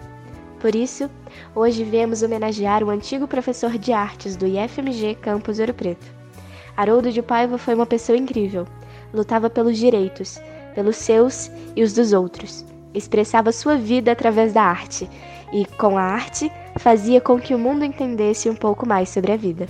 [0.61, 1.09] Por isso,
[1.55, 6.07] hoje viemos homenagear o antigo professor de artes do IFMG Campus Ouro Preto.
[6.77, 8.67] Haroldo de Paiva foi uma pessoa incrível.
[9.15, 10.39] Lutava pelos direitos,
[10.75, 12.67] pelos seus e os dos outros.
[12.93, 15.09] Expressava sua vida através da arte
[15.55, 19.39] e, com a arte, fazia com que o mundo entendesse um pouco mais sobre a
[19.39, 19.67] vida.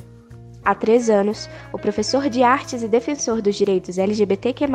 [0.69, 4.67] Há três anos, o professor de artes e defensor dos direitos LGBTQ,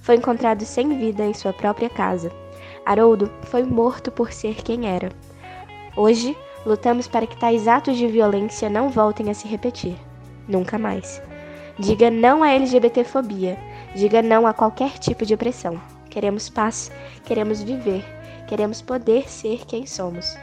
[0.00, 2.32] foi encontrado sem vida em sua própria casa.
[2.86, 5.10] Haroldo foi morto por ser quem era.
[5.94, 9.96] Hoje, lutamos para que tais atos de violência não voltem a se repetir.
[10.48, 11.20] Nunca mais.
[11.78, 13.58] Diga não à LGBTfobia.
[13.94, 15.78] Diga não a qualquer tipo de opressão.
[16.08, 16.90] Queremos paz,
[17.26, 18.02] queremos viver,
[18.48, 20.38] queremos poder ser quem somos.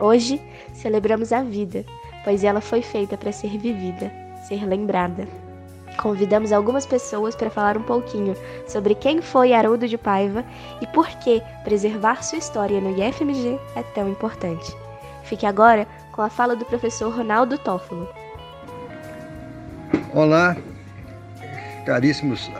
[0.00, 0.40] Hoje,
[0.72, 1.84] celebramos a vida,
[2.24, 4.10] pois ela foi feita para ser vivida,
[4.50, 5.28] ser lembrada.
[5.96, 8.34] Convidamos algumas pessoas para falar um pouquinho
[8.66, 10.44] sobre quem foi Haroldo de Paiva
[10.80, 14.74] e por que preservar sua história no IFMG é tão importante.
[15.22, 18.08] Fique agora com a fala do professor Ronaldo Toffolo.
[20.12, 20.56] Olá,
[21.86, 22.50] caríssimos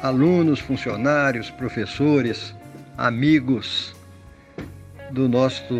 [0.00, 2.54] alunos, funcionários, professores,
[2.96, 3.96] amigos
[5.10, 5.74] do nosso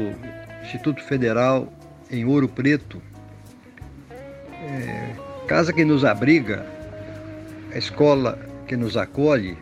[0.63, 1.69] Instituto Federal
[2.11, 3.01] em Ouro Preto.
[4.65, 6.65] É, casa que nos abriga,
[7.75, 9.55] a escola que nos acolhe.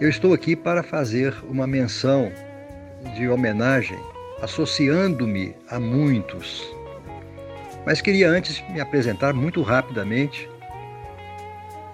[0.00, 2.32] Eu estou aqui para fazer uma menção
[3.14, 3.98] de homenagem,
[4.40, 6.66] associando-me a muitos.
[7.84, 10.48] Mas queria antes me apresentar muito rapidamente.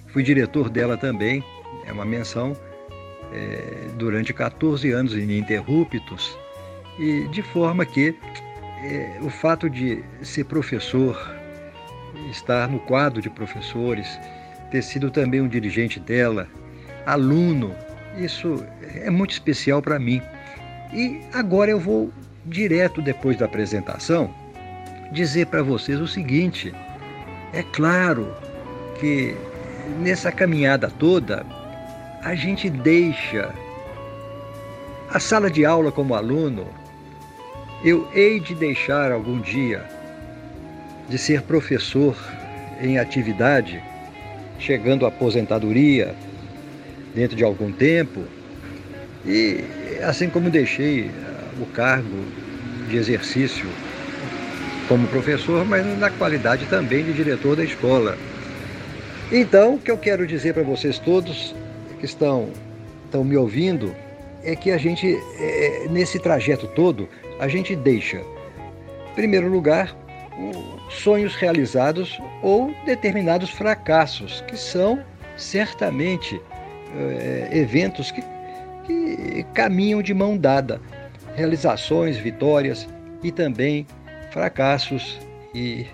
[0.08, 1.44] Fui diretor dela também,
[1.86, 2.56] é uma menção,
[3.32, 6.36] é, durante 14 anos ininterruptos,
[6.98, 8.14] e de forma que
[8.82, 11.16] é, o fato de ser professor,
[12.30, 14.18] estar no quadro de professores,
[14.70, 16.46] ter sido também um dirigente dela,
[17.06, 17.74] aluno,
[18.16, 18.64] isso
[18.94, 20.22] é muito especial para mim.
[20.92, 22.10] E agora eu vou
[22.46, 24.32] direto depois da apresentação
[25.12, 26.72] dizer para vocês o seguinte:
[27.52, 28.34] é claro
[28.98, 29.34] que
[30.00, 31.44] nessa caminhada toda
[32.22, 33.52] a gente deixa
[35.10, 36.66] a sala de aula como aluno.
[37.82, 39.82] Eu hei de deixar algum dia
[41.08, 42.14] de ser professor
[42.80, 43.82] em atividade,
[44.60, 46.14] chegando à aposentadoria
[47.14, 48.22] dentro de algum tempo,
[49.26, 49.64] e
[50.02, 51.10] assim como deixei
[51.60, 52.24] o cargo
[52.88, 53.68] de exercício
[54.88, 58.16] como professor, mas na qualidade também de diretor da escola.
[59.30, 61.54] Então, o que eu quero dizer para vocês todos
[61.98, 62.50] que estão,
[63.04, 63.94] estão me ouvindo
[64.42, 67.08] é que a gente, é, nesse trajeto todo,
[67.38, 69.94] a gente deixa, em primeiro lugar,
[70.88, 75.02] sonhos realizados ou determinados fracassos, que são
[75.36, 76.40] certamente
[76.96, 78.22] é, eventos que,
[78.86, 80.80] que caminham de mão dada,
[81.36, 82.88] realizações, vitórias
[83.22, 83.86] e também
[84.30, 85.18] fracassos
[85.54, 85.86] e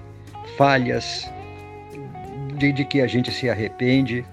[0.56, 1.30] falhas
[2.54, 4.24] de, de, que a gente se arrepende.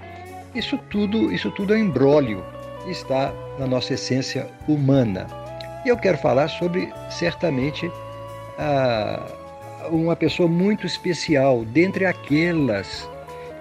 [0.56, 2.44] Isso tudo, isso tudo é embrólio,
[2.88, 5.28] está na nossa essência humana.
[5.86, 7.92] E eu quero falar sobre certamente
[8.58, 9.43] a,
[9.90, 13.08] uma pessoa muito especial, dentre aquelas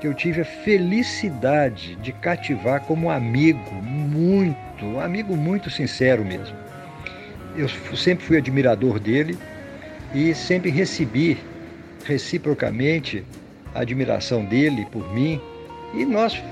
[0.01, 6.57] que eu tive a felicidade de cativar como amigo, muito, um amigo muito sincero mesmo.
[7.57, 9.39] Eu sempre fui admirador dele
[10.15, 11.39] e sempre recebi
[12.05, 13.25] reciprocamente
[13.75, 15.41] a admiração dele por mim
[15.95, 16.43] e nós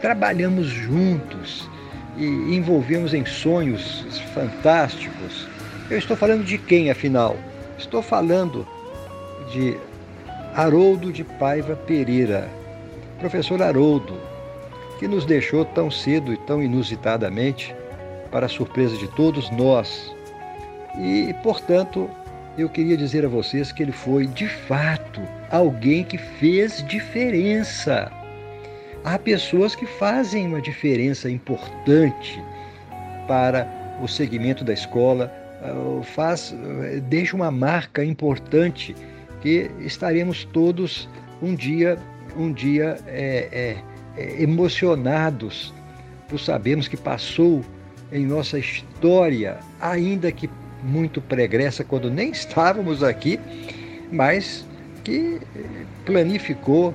[0.00, 1.68] trabalhamos juntos
[2.16, 4.04] e envolvemos em sonhos
[4.34, 5.48] fantásticos.
[5.90, 7.36] Eu estou falando de quem, afinal?
[7.76, 8.66] Estou falando
[9.54, 9.76] de
[10.56, 12.48] Haroldo de Paiva Pereira,
[13.20, 14.14] professor Haroldo,
[14.98, 17.74] que nos deixou tão cedo e tão inusitadamente,
[18.32, 20.12] para a surpresa de todos nós.
[20.98, 22.10] E, portanto,
[22.58, 28.10] eu queria dizer a vocês que ele foi, de fato, alguém que fez diferença.
[29.04, 32.42] Há pessoas que fazem uma diferença importante
[33.28, 33.68] para
[34.02, 35.32] o segmento da escola,
[35.62, 36.52] eh, faz,
[36.84, 38.96] eh, deixa uma marca importante
[39.44, 41.06] que estaremos todos
[41.42, 41.98] um dia,
[42.34, 43.76] um dia é,
[44.16, 45.74] é, é, emocionados
[46.30, 47.62] por sabermos que passou
[48.10, 50.48] em nossa história, ainda que
[50.82, 53.38] muito pregressa quando nem estávamos aqui,
[54.10, 54.66] mas
[55.04, 55.38] que
[56.06, 56.94] planificou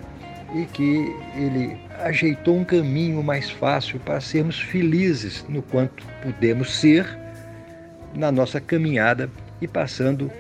[0.55, 7.05] e que ele ajeitou um caminho mais fácil para sermos felizes no quanto podemos ser
[8.15, 9.29] na nossa caminhada
[9.61, 10.31] e passando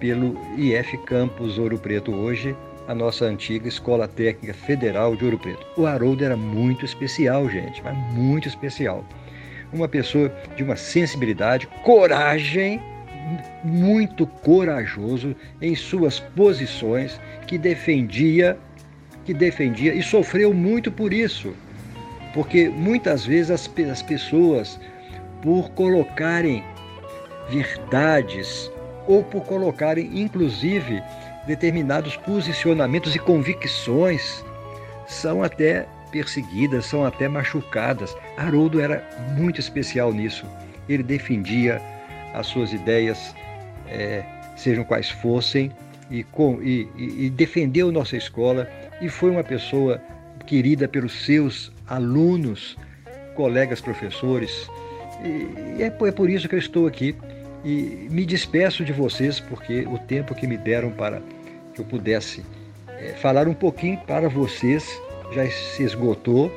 [0.00, 5.66] pelo IF Campus Ouro Preto hoje, a nossa antiga Escola Técnica Federal de Ouro Preto.
[5.76, 9.04] O Haroldo era muito especial, gente, mas muito especial
[9.72, 12.80] uma pessoa de uma sensibilidade, coragem,
[13.62, 18.58] muito corajoso em suas posições, que defendia,
[19.24, 21.54] que defendia e sofreu muito por isso.
[22.32, 24.80] Porque muitas vezes as, as pessoas,
[25.42, 26.64] por colocarem
[27.50, 28.70] verdades
[29.08, 31.02] ou por colocarem inclusive
[31.46, 34.44] determinados posicionamentos e convicções,
[35.06, 38.14] são até perseguidas, são até machucadas.
[38.36, 39.02] Haroldo era
[39.36, 40.46] muito especial nisso.
[40.88, 41.80] Ele defendia
[42.34, 43.34] as suas ideias,
[43.88, 44.22] é,
[44.56, 45.72] sejam quais fossem,
[46.10, 48.68] e, com, e, e defendeu nossa escola
[49.00, 50.00] e foi uma pessoa
[50.46, 52.76] querida pelos seus alunos,
[53.34, 54.68] colegas professores.
[55.22, 57.14] E é, é por isso que eu estou aqui
[57.64, 61.22] e me despeço de vocês, porque o tempo que me deram para
[61.74, 62.44] que eu pudesse
[62.88, 65.00] é, falar um pouquinho para vocês
[65.32, 66.50] já se esgotou.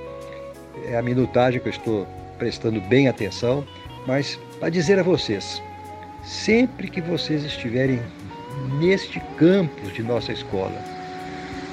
[0.88, 3.66] É a minutagem que eu estou prestando bem atenção,
[4.08, 5.62] mas para dizer a vocês,
[6.24, 8.00] sempre que vocês estiverem
[8.80, 10.82] neste campus de nossa escola,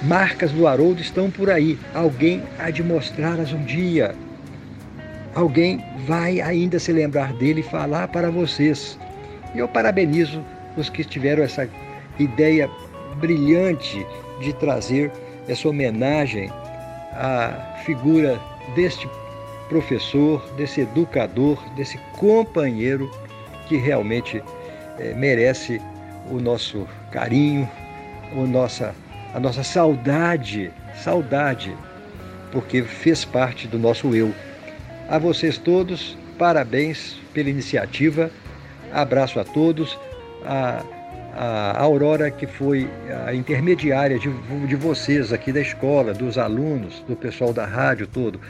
[0.03, 1.79] marcas do Haroldo estão por aí.
[1.95, 4.14] Alguém há de mostrá-las um dia.
[5.35, 8.99] Alguém vai ainda se lembrar dele e falar para vocês.
[9.55, 10.42] E eu parabenizo
[10.76, 11.68] os que tiveram essa
[12.18, 12.68] ideia
[13.16, 14.07] brilhante
[14.40, 15.11] de trazer
[15.49, 16.51] essa homenagem
[17.12, 18.40] à figura
[18.74, 19.09] deste
[19.68, 23.11] professor, desse educador, desse companheiro
[23.66, 24.42] que realmente
[24.99, 25.80] é, merece
[26.30, 27.68] o nosso carinho,
[28.34, 28.94] o nossa,
[29.34, 31.74] a nossa saudade, saudade,
[32.51, 34.32] porque fez parte do nosso eu.
[35.09, 38.30] A vocês todos, parabéns pela iniciativa,
[38.93, 39.99] abraço a todos.
[40.45, 40.82] A,
[41.34, 42.91] a Aurora, que foi
[43.26, 44.28] a intermediária de,
[44.66, 48.41] de vocês aqui da escola, dos alunos, do pessoal da rádio todo,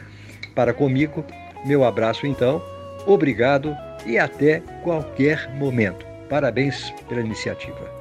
[0.55, 1.23] para comigo.
[1.65, 2.61] Meu abraço então,
[3.05, 6.05] obrigado e até qualquer momento.
[6.29, 7.99] Parabéns pela iniciativa.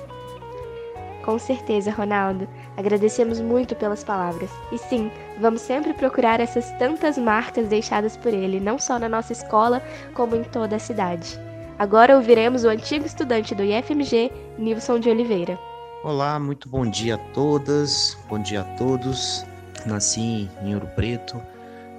[1.22, 2.48] Com certeza, Ronaldo.
[2.74, 4.50] Agradecemos muito pelas palavras.
[4.72, 9.34] E sim, vamos sempre procurar essas tantas marcas deixadas por ele, não só na nossa
[9.34, 9.82] escola,
[10.14, 11.38] como em toda a cidade.
[11.78, 15.56] Agora ouviremos o antigo estudante do IFMG, Nilson de Oliveira.
[16.02, 19.44] Olá, muito bom dia a todas, bom dia a todos.
[19.86, 21.40] Nasci em Ouro Preto,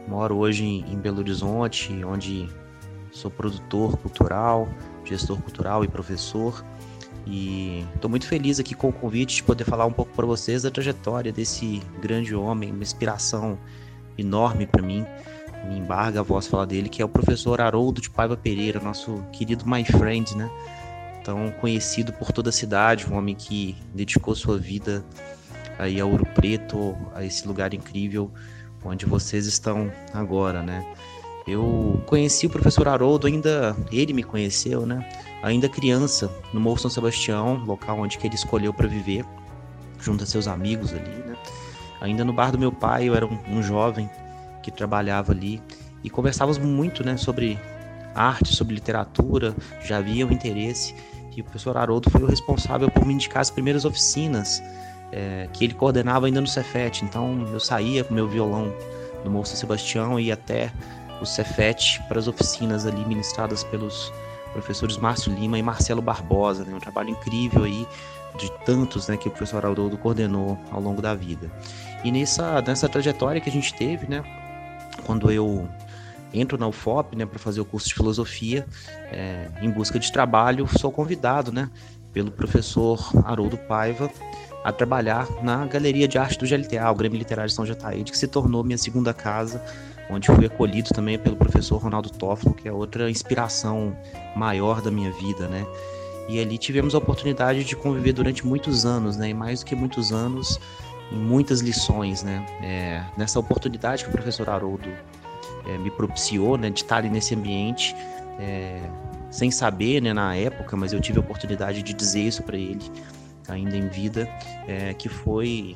[0.05, 2.49] moro hoje em Belo Horizonte, onde
[3.13, 4.67] sou produtor cultural,
[5.05, 6.61] gestor cultural e professor.
[7.25, 10.63] E estou muito feliz aqui com o convite de poder falar um pouco para vocês
[10.63, 13.57] da trajetória desse grande homem, uma inspiração
[14.17, 15.05] enorme para mim.
[15.67, 19.23] Me embarga a voz falar dele, que é o professor Haroldo de Paiva Pereira, nosso
[19.31, 20.49] querido my friend, né?
[21.23, 25.03] Tão conhecido por toda a cidade, um homem que dedicou sua vida
[25.77, 28.31] aí a Ouro Preto, a esse lugar incrível
[28.83, 30.85] onde vocês estão agora, né?
[31.47, 35.07] Eu conheci o professor Haroldo ainda, ele me conheceu, né?
[35.41, 39.25] Ainda criança, no Morro São Sebastião, local onde que ele escolheu para viver,
[39.99, 41.35] junto a seus amigos ali, né?
[42.01, 44.09] Ainda no bar do meu pai, eu era um, um jovem
[44.61, 45.61] que trabalhava ali
[46.03, 47.59] e conversávamos muito, né, sobre
[48.15, 50.95] arte, sobre literatura, já havia um interesse
[51.35, 54.61] e o professor Haroldo foi o responsável por me indicar as primeiras oficinas
[55.11, 57.03] é, que ele coordenava ainda no Cefet.
[57.03, 58.73] Então eu saía com meu violão
[59.23, 60.71] do São Sebastião e ia até
[61.21, 64.11] o Cefet para as oficinas ali ministradas pelos
[64.51, 66.73] professores Márcio Lima e Marcelo Barbosa, né?
[66.75, 67.87] um trabalho incrível aí
[68.37, 71.51] de tantos né, que o professor Haroldo coordenou ao longo da vida.
[72.03, 74.23] E nessa, nessa trajetória que a gente teve, né,
[75.09, 75.67] quando eu
[76.31, 78.63] entro na UFOP né, para fazer o curso de filosofia,
[79.11, 81.67] é, em busca de trabalho, sou convidado né,
[82.13, 84.07] pelo professor Haroldo Paiva
[84.63, 88.17] a trabalhar na Galeria de Arte do GLTA, o Grêmio Literário de São Jataíde, que
[88.19, 89.65] se tornou minha segunda casa,
[90.11, 93.97] onde fui acolhido também pelo professor Ronaldo Toffolo, que é outra inspiração
[94.35, 95.65] maior da minha vida, né?
[96.27, 99.29] E ali tivemos a oportunidade de conviver durante muitos anos, né?
[99.29, 100.59] E mais do que muitos anos,
[101.11, 102.45] em muitas lições, né?
[102.61, 104.89] É, nessa oportunidade que o professor Haroldo
[105.65, 106.69] é, me propiciou, né?
[106.69, 107.95] De estar ali nesse ambiente,
[108.39, 108.79] é,
[109.31, 110.13] sem saber, né?
[110.13, 112.91] Na época, mas eu tive a oportunidade de dizer isso para ele
[113.47, 114.29] ainda em vida,
[114.67, 115.75] é, que foi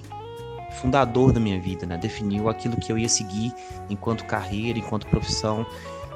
[0.73, 1.97] fundador da minha vida, né?
[1.97, 3.53] Definiu aquilo que eu ia seguir
[3.89, 5.65] enquanto carreira, enquanto profissão,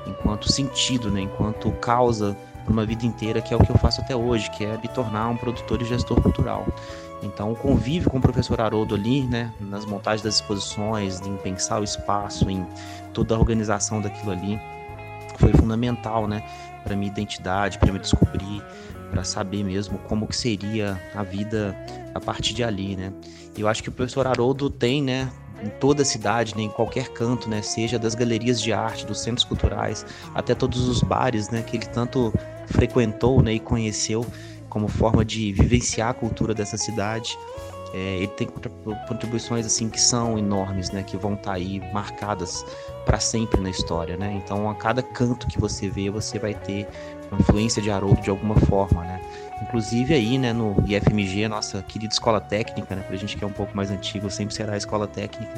[0.06, 1.22] enquanto sentido, né?
[1.22, 4.66] Enquanto causa para uma vida inteira, que é o que eu faço até hoje, que
[4.66, 6.66] é me tornar um produtor e gestor cultural.
[7.22, 11.82] Então, o convívio com o professor Haroldo ali, né, nas montagens das exposições, em pensar
[11.82, 12.66] o espaço, em
[13.14, 14.60] toda a organização daquilo ali,
[15.38, 16.44] foi fundamental, né,
[16.84, 18.64] para minha identidade, para me descobrir,
[19.12, 21.76] para saber mesmo como que seria a vida
[22.14, 23.12] a partir de ali, né?
[23.58, 25.30] Eu acho que o professor Haroldo tem, né,
[25.64, 29.20] em toda a cidade, né, em qualquer canto, né, seja das galerias de arte, dos
[29.20, 30.06] centros culturais,
[30.36, 32.34] até todos os bares, né, que ele tanto
[32.68, 34.26] frequentou, né, e conheceu
[34.70, 37.38] como forma de vivenciar a cultura dessa cidade.
[37.94, 38.48] É, ele tem
[39.08, 42.66] contribuições assim que são enormes, né, que vão estar tá aí marcadas
[43.06, 44.42] para sempre na história, né?
[44.44, 46.86] Então, a cada canto que você vê, você vai ter
[47.32, 49.22] uma influência de Haroldo de alguma forma, né?
[49.62, 53.54] Inclusive aí, né, no IFMG, nossa querida escola técnica, né, pra gente que é um
[53.54, 55.54] pouco mais antigo, sempre será a escola técnica.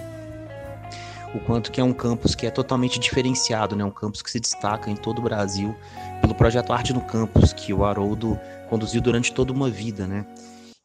[1.33, 3.83] O quanto que é um campus que é totalmente diferenciado, né?
[3.83, 5.75] Um campus que se destaca em todo o Brasil
[6.21, 8.39] pelo projeto Arte no Campus, que o Haroldo
[8.69, 10.25] conduziu durante toda uma vida, né?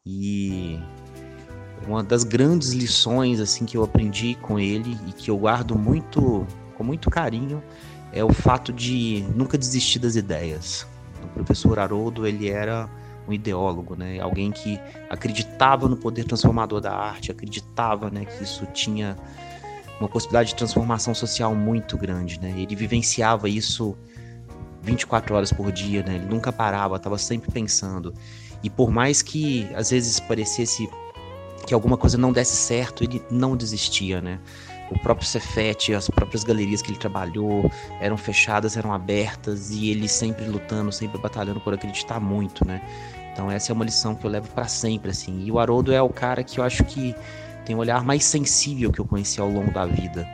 [0.07, 0.79] E
[1.87, 6.47] uma das grandes lições assim que eu aprendi com ele e que eu guardo muito
[6.77, 7.63] com muito carinho
[8.13, 10.87] é o fato de nunca desistir das ideias.
[11.23, 12.89] O professor Haroldo ele era
[13.27, 14.21] um ideólogo, né?
[14.21, 14.79] Alguém que
[15.09, 19.17] acreditava no poder transformador da arte, acreditava, né, que isso tinha
[19.99, 22.55] uma possibilidade de transformação social muito grande, né?
[22.57, 23.97] Ele vivenciava isso
[24.85, 26.17] 24 horas por dia, né?
[26.17, 28.15] Ele nunca parava, estava sempre pensando.
[28.63, 30.89] E por mais que às vezes parecesse
[31.67, 34.39] que alguma coisa não desse certo, ele não desistia, né?
[34.91, 37.71] o próprio Cefete, as próprias galerias que ele trabalhou
[38.01, 42.81] eram fechadas, eram abertas e ele sempre lutando, sempre batalhando por acreditar muito, né?
[43.33, 45.45] Então essa é uma lição que eu levo para sempre, assim.
[45.45, 47.15] E o Haroldo é o cara que eu acho que
[47.65, 50.29] tem o olhar mais sensível que eu conheci ao longo da vida.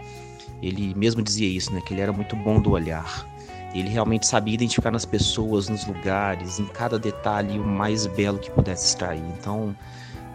[0.63, 1.81] Ele mesmo dizia isso, né?
[1.81, 3.27] Que ele era muito bom do olhar.
[3.73, 8.51] Ele realmente sabia identificar nas pessoas, nos lugares, em cada detalhe o mais belo que
[8.51, 9.23] pudesse extrair.
[9.39, 9.77] Então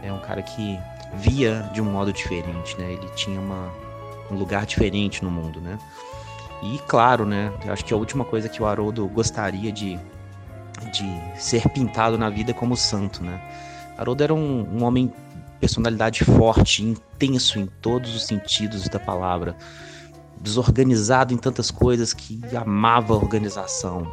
[0.02, 0.80] é um cara que
[1.16, 2.94] via de um modo diferente, né?
[2.94, 3.72] Ele tinha uma,
[4.32, 5.78] um lugar diferente no mundo, né?
[6.64, 7.52] E claro, né?
[7.66, 10.00] Eu acho que a última coisa que o Haroldo gostaria de,
[10.92, 13.42] de ser pintado na vida como santo, né?
[13.98, 15.14] Haroldo era um, um homem
[15.60, 19.56] personalidade forte, intenso em todos os sentidos da palavra,
[20.42, 24.12] desorganizado em tantas coisas que amava a organização,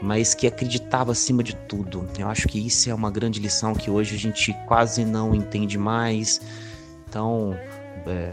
[0.00, 2.06] mas que acreditava acima de tudo.
[2.18, 5.78] Eu acho que isso é uma grande lição que hoje a gente quase não entende
[5.78, 6.40] mais.
[7.08, 7.56] Então,
[8.06, 8.32] é,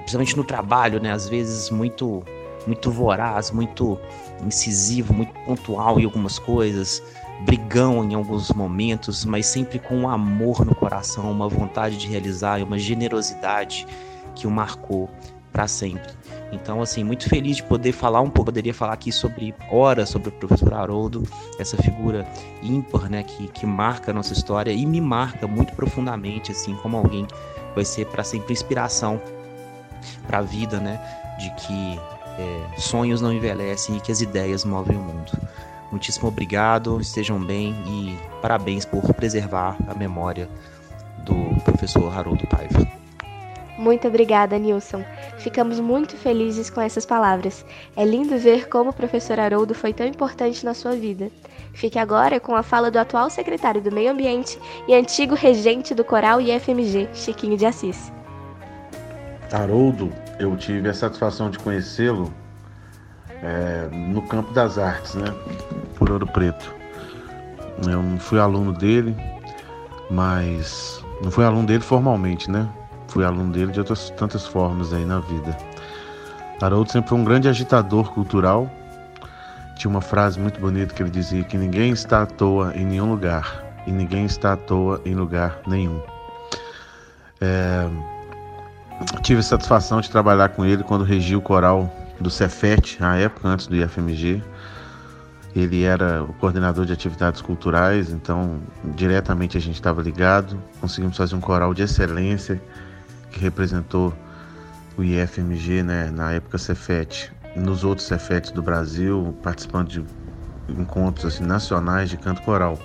[0.00, 1.12] principalmente no trabalho, né?
[1.12, 2.22] Às vezes muito,
[2.66, 3.98] muito voraz, muito
[4.44, 7.02] incisivo, muito pontual em algumas coisas,
[7.44, 12.58] brigão em alguns momentos, mas sempre com um amor no coração, uma vontade de realizar
[12.58, 13.86] e uma generosidade
[14.34, 15.10] que o marcou
[15.52, 16.12] para sempre.
[16.52, 20.30] Então, assim, muito feliz de poder falar um pouco, poderia falar aqui sobre horas sobre
[20.30, 21.22] o professor Haroldo,
[21.58, 22.26] essa figura
[22.62, 26.96] ímpar, né, que, que marca a nossa história e me marca muito profundamente, assim, como
[26.96, 27.34] alguém que
[27.74, 29.20] vai ser para sempre inspiração
[30.26, 31.00] para a vida, né,
[31.38, 32.00] de que
[32.38, 35.32] é, sonhos não envelhecem e que as ideias movem o mundo.
[35.90, 40.48] Muitíssimo obrigado, estejam bem e parabéns por preservar a memória
[41.24, 42.99] do professor Haroldo Paiva.
[43.80, 45.02] Muito obrigada, Nilson.
[45.38, 47.64] Ficamos muito felizes com essas palavras.
[47.96, 51.30] É lindo ver como o professor Haroldo foi tão importante na sua vida.
[51.72, 56.04] Fique agora com a fala do atual secretário do Meio Ambiente e antigo regente do
[56.04, 58.12] Coral e FMG, Chiquinho de Assis.
[59.50, 62.30] Haroldo, eu tive a satisfação de conhecê-lo
[63.42, 65.34] é, no campo das artes, né?
[65.94, 66.74] Por Ouro Preto.
[67.88, 69.16] Eu não fui aluno dele,
[70.10, 72.68] mas não fui aluno dele formalmente, né?
[73.10, 75.56] Fui aluno dele de outras tantas formas aí na vida.
[76.62, 78.70] Haroldo sempre foi um grande agitador cultural.
[79.76, 83.10] Tinha uma frase muito bonita que ele dizia que ninguém está à toa em nenhum
[83.10, 86.00] lugar e ninguém está à toa em lugar nenhum.
[87.40, 87.88] É,
[89.22, 93.48] tive a satisfação de trabalhar com ele quando regiu o coral do Cefet, na época,
[93.48, 94.40] antes do IFMG.
[95.56, 100.62] Ele era o coordenador de atividades culturais, então diretamente a gente estava ligado.
[100.80, 102.62] Conseguimos fazer um coral de excelência
[103.30, 104.14] que representou
[104.96, 110.04] o IFMG né, na época Cefet, nos outros Cefetes do Brasil, participando de
[110.68, 112.78] encontros assim, nacionais de canto coral.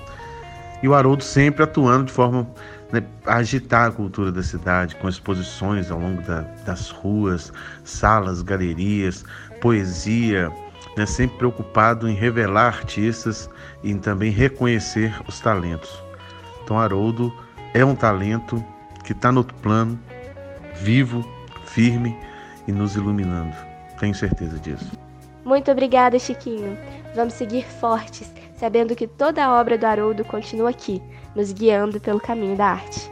[0.82, 2.48] E o Haroldo sempre atuando de forma
[2.92, 7.52] né, a agitar a cultura da cidade, com exposições ao longo da, das ruas,
[7.84, 9.24] salas, galerias,
[9.62, 10.52] poesia,
[10.98, 13.50] né, sempre preocupado em revelar artistas
[13.84, 16.04] e em também reconhecer os talentos.
[16.64, 17.34] Então, Haroldo
[17.74, 18.64] é um talento
[19.04, 20.00] que está no plano,
[20.76, 21.26] vivo,
[21.66, 22.18] firme
[22.68, 23.56] e nos iluminando.
[24.00, 24.92] Tenho certeza disso.
[25.44, 26.78] Muito obrigada, Chiquinho.
[27.16, 31.02] Vamos seguir fortes, sabendo que toda a obra do Haroldo continua aqui,
[31.36, 33.10] nos guiando pelo caminho da arte.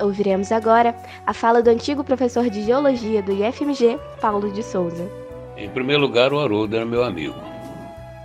[0.00, 0.94] Ouviremos agora
[1.26, 5.10] a fala do antigo professor de geologia do IFMG, Paulo de Souza.
[5.56, 7.36] Em primeiro lugar, o Haroldo era meu amigo.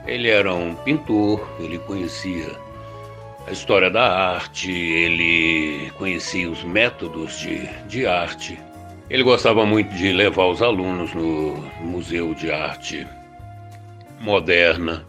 [0.06, 2.52] Ele era um pintor, ele conhecia
[3.48, 8.60] a história da arte, ele conhecia os métodos de, de arte.
[9.12, 13.06] Ele gostava muito de levar os alunos no Museu de Arte
[14.22, 15.06] Moderna,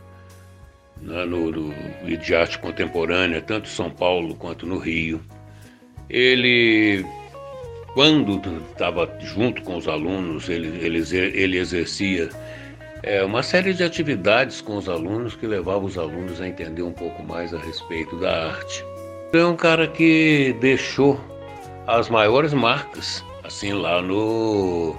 [1.00, 1.72] né, no, no,
[2.04, 5.20] e de arte contemporânea, tanto em São Paulo quanto no Rio.
[6.10, 7.06] Ele,
[7.94, 8.42] quando
[8.72, 12.28] estava junto com os alunos, ele, ele, ele exercia
[13.04, 16.92] é, uma série de atividades com os alunos que levavam os alunos a entender um
[16.92, 18.84] pouco mais a respeito da arte.
[19.32, 21.20] É um cara que deixou
[21.86, 24.96] as maiores marcas, assim, lá no,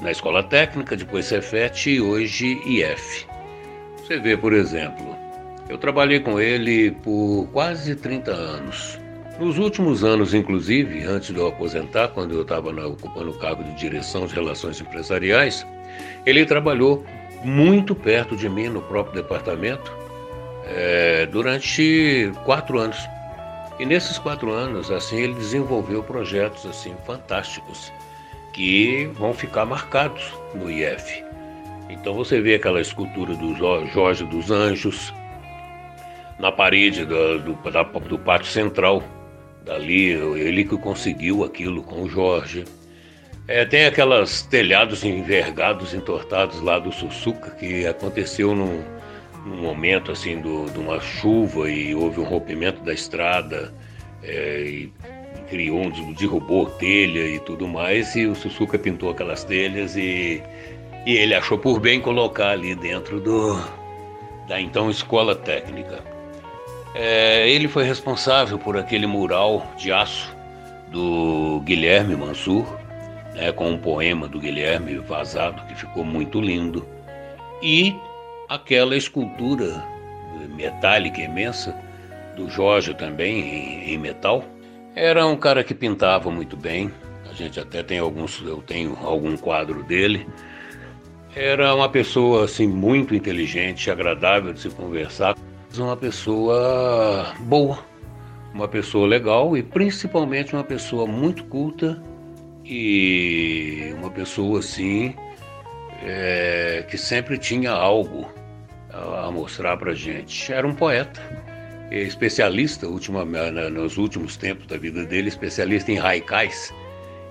[0.00, 3.26] na Escola Técnica, depois Cefet e hoje IF.
[3.96, 5.16] Você vê, por exemplo,
[5.68, 8.98] eu trabalhei com ele por quase 30 anos.
[9.38, 13.72] Nos últimos anos, inclusive, antes de eu aposentar, quando eu estava ocupando o cargo de
[13.74, 15.64] direção de relações empresariais,
[16.26, 17.04] ele trabalhou
[17.44, 19.92] muito perto de mim no próprio departamento
[20.64, 22.98] é, durante quatro anos.
[23.78, 27.92] E nesses quatro anos, assim, ele desenvolveu projetos assim fantásticos
[28.52, 31.24] que vão ficar marcados no IF.
[31.88, 35.14] Então você vê aquela escultura do Jorge dos Anjos
[36.38, 39.02] na parede do, do, da, do pátio central.
[39.64, 42.64] Dali, ele que conseguiu aquilo com o Jorge.
[43.46, 48.82] É, tem aquelas telhados envergados, entortados lá do Sussuca, que aconteceu num,
[49.48, 53.72] num momento assim do, de uma chuva e houve um rompimento da estrada
[54.22, 54.92] é, e
[55.48, 60.42] criou um derrubou telha e tudo mais e o Sussuca pintou aquelas telhas e,
[61.06, 63.58] e ele achou por bem colocar ali dentro do
[64.46, 66.02] da então escola técnica.
[66.94, 70.34] É, ele foi responsável por aquele mural de aço
[70.90, 72.66] do Guilherme Mansur,
[73.34, 76.86] né, com um poema do Guilherme vazado que ficou muito lindo
[77.62, 77.94] e
[78.48, 79.84] aquela escultura
[80.56, 81.74] metálica imensa
[82.34, 84.44] do Jorge também em, em metal.
[84.94, 86.90] Era um cara que pintava muito bem.
[87.28, 90.26] A gente até tem alguns, eu tenho algum quadro dele.
[91.36, 95.36] Era uma pessoa assim muito inteligente, agradável de se conversar,
[95.76, 97.78] uma pessoa boa,
[98.52, 102.02] uma pessoa legal e principalmente uma pessoa muito culta
[102.64, 105.14] e uma pessoa assim
[106.02, 108.37] é, que sempre tinha algo
[108.92, 110.52] a mostrar para gente.
[110.52, 111.20] Era um poeta,
[111.90, 116.72] especialista ultima, nos últimos tempos da vida dele, especialista em haikais.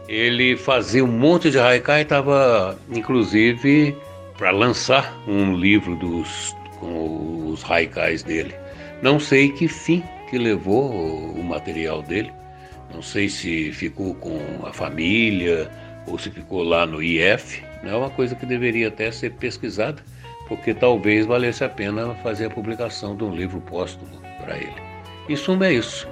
[0.07, 3.95] Ele fazia um monte de haikai, estava inclusive
[4.37, 8.53] para lançar um livro dos com os haikais dele.
[9.01, 12.31] Não sei que fim que levou o material dele.
[12.93, 15.69] Não sei se ficou com a família
[16.07, 17.61] ou se ficou lá no IF.
[17.83, 20.01] É uma coisa que deveria até ser pesquisada,
[20.47, 24.09] porque talvez valesse a pena fazer a publicação de um livro póstumo
[24.41, 24.75] para ele.
[25.27, 26.07] Em suma é isso.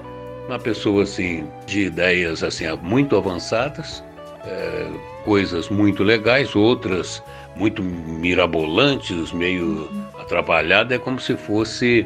[0.47, 4.03] Uma pessoa assim de ideias assim muito avançadas,
[4.45, 4.87] é,
[5.23, 7.23] coisas muito legais, outras
[7.55, 10.97] muito mirabolantes, meio atrapalhadas.
[10.97, 12.05] É como se fosse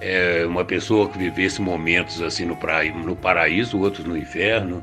[0.00, 4.82] é, uma pessoa que vivesse momentos assim no, pra, no paraíso, outros no inferno.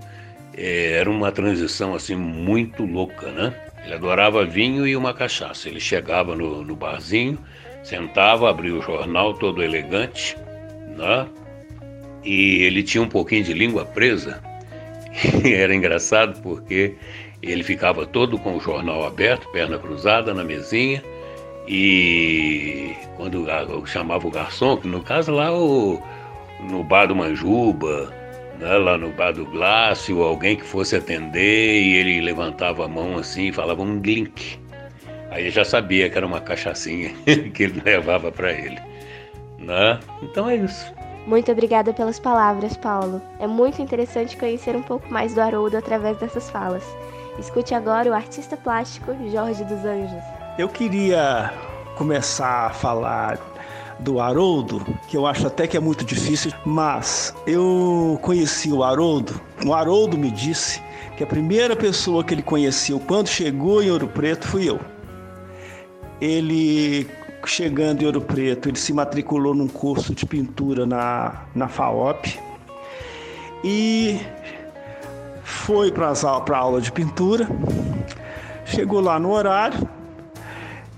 [0.55, 3.53] É, era uma transição assim muito louca, né?
[3.87, 5.69] Ele adorava vinho e uma cachaça.
[5.69, 7.39] Ele chegava no, no barzinho,
[7.85, 10.35] sentava, abria o jornal todo elegante,
[10.97, 11.25] né?
[12.21, 14.43] E ele tinha um pouquinho de língua presa.
[15.45, 16.95] era engraçado porque
[17.41, 21.01] ele ficava todo com o jornal aberto, perna cruzada na mesinha
[21.65, 23.45] e quando
[23.85, 26.01] chamava o garçom, que no caso lá o,
[26.59, 28.13] no bar do Manjuba,
[28.59, 33.17] né, lá no bar do Glácio, alguém que fosse atender e ele levantava a mão
[33.17, 34.59] assim e falava um glink.
[35.29, 37.11] Aí eu já sabia que era uma cachaçinha
[37.53, 38.79] que ele levava para ele.
[39.59, 39.99] Né?
[40.21, 40.93] Então é isso.
[41.25, 43.21] Muito obrigada pelas palavras, Paulo.
[43.39, 46.83] É muito interessante conhecer um pouco mais do Haroldo através dessas falas.
[47.37, 50.23] Escute agora o artista plástico Jorge dos Anjos.
[50.57, 51.51] Eu queria
[51.97, 53.37] começar a falar
[53.99, 59.39] do Haroldo, que eu acho até que é muito difícil, mas eu conheci o Haroldo.
[59.65, 60.81] O Haroldo me disse
[61.15, 64.79] que a primeira pessoa que ele conheceu quando chegou em Ouro Preto fui eu.
[66.21, 67.07] Ele
[67.45, 72.37] chegando em Ouro Preto, ele se matriculou num curso de pintura na, na FAOP
[73.63, 74.19] e
[75.43, 77.47] foi para a aula de pintura.
[78.65, 79.87] Chegou lá no horário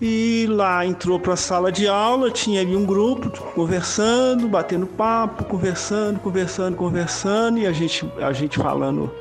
[0.02, 2.32] e lá entrou para a sala de aula.
[2.32, 8.58] Tinha ali um grupo conversando, batendo papo, conversando, conversando, conversando e a gente, a gente
[8.58, 9.12] falando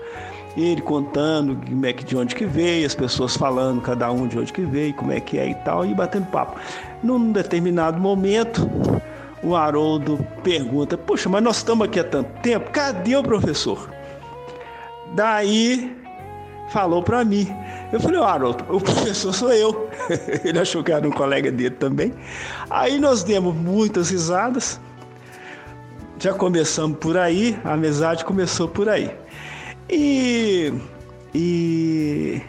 [0.56, 4.38] ele contando como é que de onde que veio, as pessoas falando cada um de
[4.38, 6.58] onde que veio, como é que é e tal, e batendo papo.
[7.02, 8.68] Num determinado momento,
[9.42, 13.88] o Haroldo pergunta: Poxa, mas nós estamos aqui há tanto tempo, cadê o professor?
[15.14, 15.96] Daí
[16.70, 17.46] falou para mim.
[17.90, 19.88] Eu falei, Haroldo, o professor sou eu.
[20.44, 22.12] Ele achou que era um colega dele também.
[22.68, 24.78] Aí nós demos muitas risadas.
[26.18, 29.10] Já começamos por aí, a amizade começou por aí.
[29.88, 30.72] E,
[31.32, 32.42] e,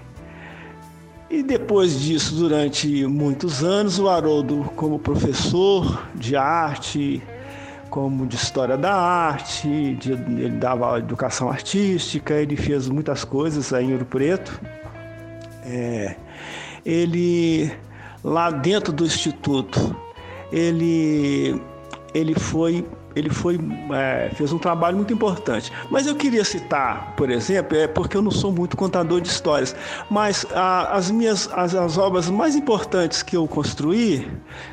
[1.29, 7.23] e depois disso, durante muitos anos, o Haroldo, como professor de arte,
[7.89, 13.85] como de história da arte, de, ele dava educação artística, ele fez muitas coisas aí
[13.85, 14.59] em Ouro Preto.
[15.71, 16.15] É,
[16.83, 17.71] ele,
[18.23, 19.95] lá dentro do Instituto,
[20.51, 21.61] ele,
[22.13, 22.83] ele foi
[23.15, 23.59] ele foi,
[23.91, 25.71] é, fez um trabalho muito importante.
[25.89, 29.75] Mas eu queria citar, por exemplo, é porque eu não sou muito contador de histórias,
[30.09, 34.29] mas a, as minhas as, as, obras mais importantes que eu construí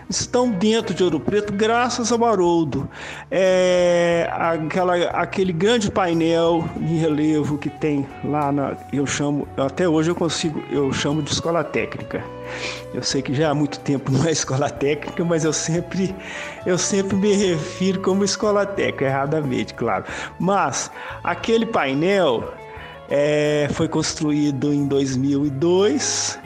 [0.08, 2.88] estão dentro de Ouro Preto, graças ao Haroldo.
[3.30, 10.10] É, aquela, aquele grande painel em relevo que tem lá na, eu chamo, até hoje
[10.10, 12.22] eu consigo, eu chamo de escola técnica.
[12.94, 16.14] Eu sei que já há muito tempo não é escola técnica, mas eu sempre,
[16.64, 20.04] eu sempre me refiro como escola técnica, erradamente, claro.
[20.38, 20.90] Mas
[21.24, 22.52] aquele painel
[23.08, 26.40] É, foi construído em 2002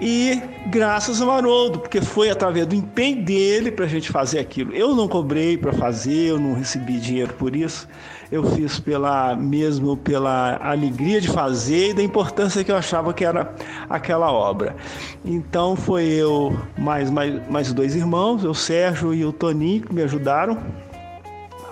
[0.00, 4.72] e graças ao Haroldo, porque foi através do empenho dele para a gente fazer aquilo.
[4.74, 7.88] Eu não cobrei para fazer, eu não recebi dinheiro por isso.
[8.30, 13.24] Eu fiz pela mesmo pela alegria de fazer e da importância que eu achava que
[13.24, 13.52] era
[13.88, 14.76] aquela obra.
[15.24, 20.02] Então foi eu mais mais, mais dois irmãos, o Sérgio e o Toninho que me
[20.02, 20.58] ajudaram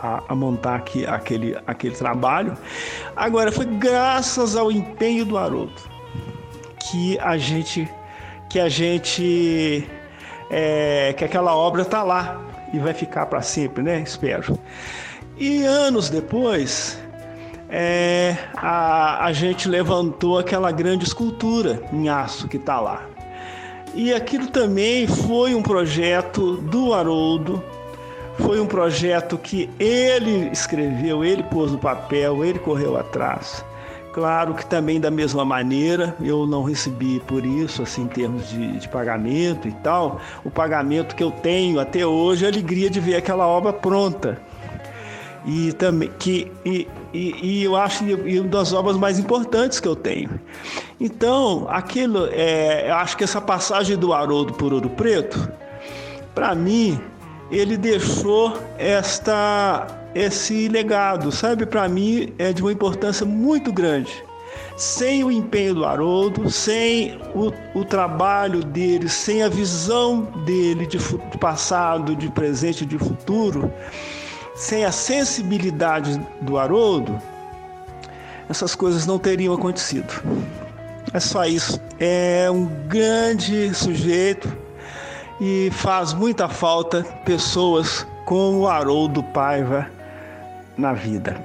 [0.02, 2.56] a, a, montar aqui, aquele, aquele trabalho.
[3.14, 5.96] Agora, foi graças ao empenho do Haroldo
[6.90, 7.88] que a gente,
[8.48, 9.88] que a gente,
[10.50, 12.40] é, que aquela obra está lá
[12.72, 14.00] e vai ficar para sempre, né?
[14.00, 14.58] Espero.
[15.36, 16.98] E anos depois,
[17.68, 23.02] é, a, a gente levantou aquela grande escultura em aço que está lá.
[23.94, 27.62] E aquilo também foi um projeto do Haroldo,
[28.38, 33.64] foi um projeto que ele escreveu, ele pôs no papel, ele correu atrás.
[34.12, 38.78] Claro que também da mesma maneira, eu não recebi por isso, assim, em termos de,
[38.78, 40.18] de, pagamento e tal.
[40.42, 44.40] O pagamento que eu tenho até hoje é a alegria de ver aquela obra pronta.
[45.44, 49.94] E também que e, e, e eu acho uma das obras mais importantes que eu
[49.94, 50.40] tenho.
[50.98, 55.46] Então, aquilo, é, eu acho que essa passagem do Haroldo por Ouro Preto,
[56.34, 56.98] para mim,
[57.50, 61.66] ele deixou esta esse legado, sabe?
[61.66, 64.24] Para mim é de uma importância muito grande.
[64.76, 70.96] Sem o empenho do Haroldo, sem o, o trabalho dele, sem a visão dele de,
[70.96, 73.70] de passado, de presente e de futuro,
[74.54, 77.20] sem a sensibilidade do Haroldo,
[78.48, 80.12] essas coisas não teriam acontecido.
[81.12, 81.80] É só isso.
[81.98, 84.50] É um grande sujeito,
[85.40, 89.90] e faz muita falta pessoas como o Haroldo Paiva
[90.76, 91.36] na vida.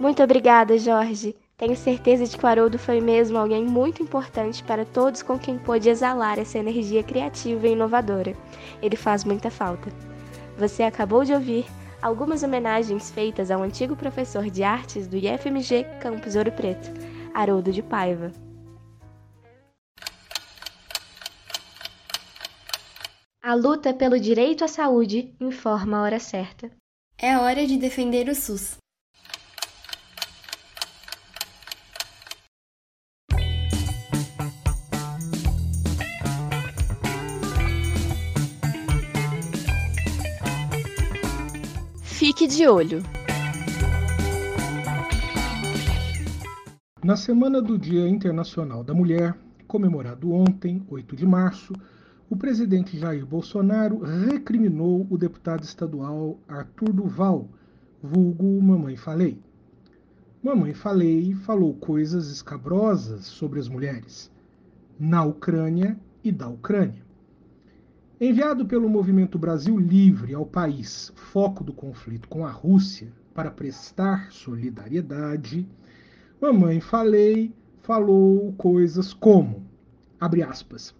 [0.00, 1.36] Muito obrigada, Jorge.
[1.56, 5.58] Tenho certeza de que o Haroldo foi mesmo alguém muito importante para todos com quem
[5.58, 8.34] pôde exalar essa energia criativa e inovadora.
[8.82, 9.88] Ele faz muita falta.
[10.58, 11.66] Você acabou de ouvir
[12.02, 16.90] algumas homenagens feitas ao antigo professor de artes do IFMG Campus Ouro Preto,
[17.32, 18.32] Haroldo de Paiva.
[23.44, 26.70] A luta pelo direito à saúde informa a hora certa.
[27.18, 28.76] É hora de defender o SUS.
[42.04, 43.02] Fique de olho.
[47.02, 49.36] Na semana do Dia Internacional da Mulher,
[49.66, 51.72] comemorado ontem, 8 de março,
[52.32, 57.46] o presidente Jair Bolsonaro recriminou o deputado estadual Arthur Duval,
[58.02, 59.38] vulgo Mamãe Falei.
[60.42, 64.30] Mamãe Falei falou coisas escabrosas sobre as mulheres,
[64.98, 67.04] na Ucrânia e da Ucrânia.
[68.18, 74.32] Enviado pelo Movimento Brasil Livre ao país, foco do conflito com a Rússia, para prestar
[74.32, 75.68] solidariedade,
[76.40, 79.66] Mamãe Falei falou coisas como,
[80.18, 80.94] abre aspas,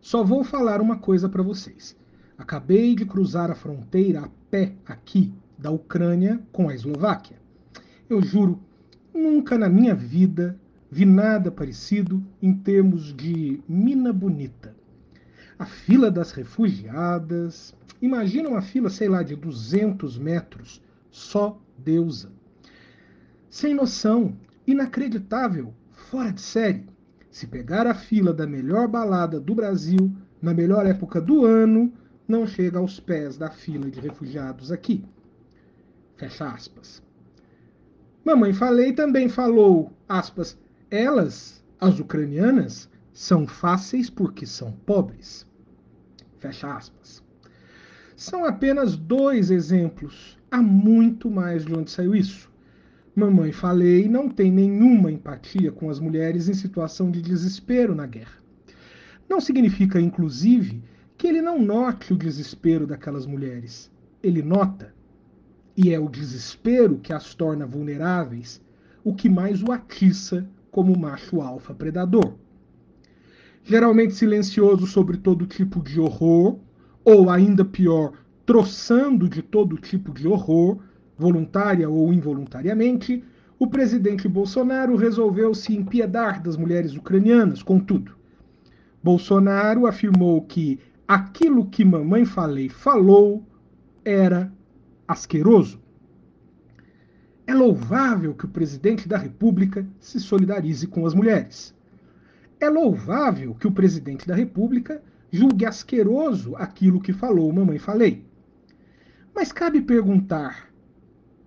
[0.00, 1.96] só vou falar uma coisa para vocês.
[2.38, 7.36] Acabei de cruzar a fronteira a pé aqui da Ucrânia com a Eslováquia.
[8.08, 8.58] Eu juro,
[9.12, 10.58] nunca na minha vida
[10.90, 14.74] vi nada parecido em termos de mina bonita.
[15.58, 17.74] A fila das refugiadas.
[18.00, 20.82] Imagina uma fila, sei lá, de 200 metros.
[21.10, 22.32] Só deusa.
[23.50, 24.34] Sem noção,
[24.66, 26.86] inacreditável, fora de série.
[27.30, 30.10] Se pegar a fila da melhor balada do Brasil,
[30.42, 31.92] na melhor época do ano,
[32.26, 35.04] não chega aos pés da fila de refugiados aqui.
[36.16, 37.02] Fecha aspas.
[38.24, 40.58] Mamãe Falei também falou, aspas,
[40.90, 45.46] elas, as ucranianas, são fáceis porque são pobres.
[46.38, 47.22] Fecha aspas.
[48.16, 50.38] São apenas dois exemplos.
[50.50, 52.49] Há muito mais de onde saiu isso.
[53.14, 58.38] Mamãe Falei não tem nenhuma empatia com as mulheres em situação de desespero na guerra.
[59.28, 60.82] Não significa, inclusive,
[61.16, 63.90] que ele não note o desespero daquelas mulheres.
[64.22, 64.94] Ele nota.
[65.76, 68.60] E é o desespero que as torna vulneráveis,
[69.02, 72.34] o que mais o atiça como macho alfa predador
[73.64, 76.58] geralmente silencioso sobre todo tipo de horror,
[77.04, 78.12] ou ainda pior,
[78.44, 80.78] troçando de todo tipo de horror,
[81.20, 83.22] voluntária ou involuntariamente,
[83.58, 88.16] o presidente Bolsonaro resolveu se impiedar das mulheres ucranianas, contudo.
[89.02, 93.46] Bolsonaro afirmou que aquilo que mamãe falei falou
[94.02, 94.50] era
[95.06, 95.78] asqueroso.
[97.46, 101.74] É louvável que o presidente da República se solidarize com as mulheres.
[102.58, 108.24] É louvável que o presidente da República julgue asqueroso aquilo que falou Mamãe Falei.
[109.34, 110.69] Mas cabe perguntar: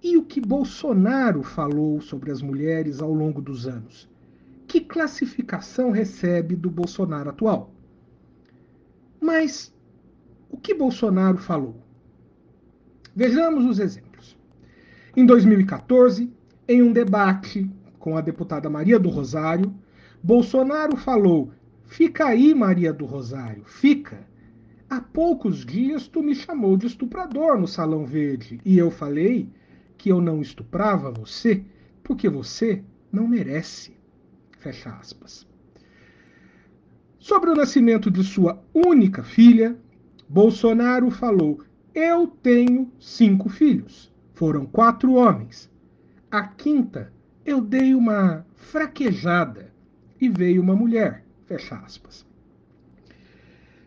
[0.03, 4.09] e o que Bolsonaro falou sobre as mulheres ao longo dos anos?
[4.67, 7.73] Que classificação recebe do Bolsonaro atual?
[9.21, 9.73] Mas
[10.49, 11.77] o que Bolsonaro falou?
[13.15, 14.37] Vejamos os exemplos.
[15.15, 16.29] Em 2014,
[16.67, 19.73] em um debate com a deputada Maria do Rosário,
[20.21, 21.51] Bolsonaro falou:
[21.85, 24.27] Fica aí, Maria do Rosário, fica.
[24.89, 29.49] Há poucos dias tu me chamou de estuprador no Salão Verde e eu falei
[30.03, 31.63] que eu não estuprava você
[32.03, 33.95] porque você não merece.
[34.59, 35.47] Fecha aspas.
[37.17, 39.77] Sobre o nascimento de sua única filha,
[40.27, 41.63] Bolsonaro falou:
[41.95, 44.11] Eu tenho cinco filhos.
[44.33, 45.71] Foram quatro homens.
[46.29, 47.13] A quinta,
[47.45, 49.73] eu dei uma fraquejada
[50.19, 51.23] e veio uma mulher.
[51.45, 52.25] Fecha aspas.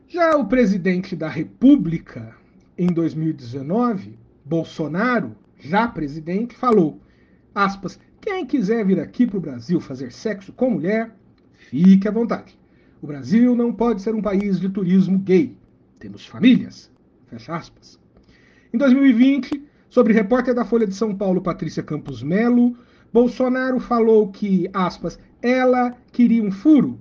[0.09, 2.35] Já o presidente da República,
[2.79, 7.01] em 2019, Bolsonaro, já presidente, falou,
[7.55, 11.15] aspas, quem quiser vir aqui para o Brasil fazer sexo com mulher,
[11.53, 12.59] fique à vontade.
[13.01, 15.57] O Brasil não pode ser um país de turismo gay.
[15.99, 16.91] Temos famílias.
[17.27, 17.99] Fecha aspas.
[18.73, 22.77] Em 2020, sobre repórter da Folha de São Paulo, Patrícia Campos Melo,
[23.13, 26.99] Bolsonaro falou que, aspas, ela queria um furo.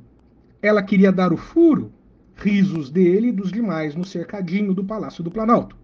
[0.62, 1.92] Ela queria dar o furo.
[2.36, 5.78] Risos dele e dos demais no cercadinho do Palácio do Planalto.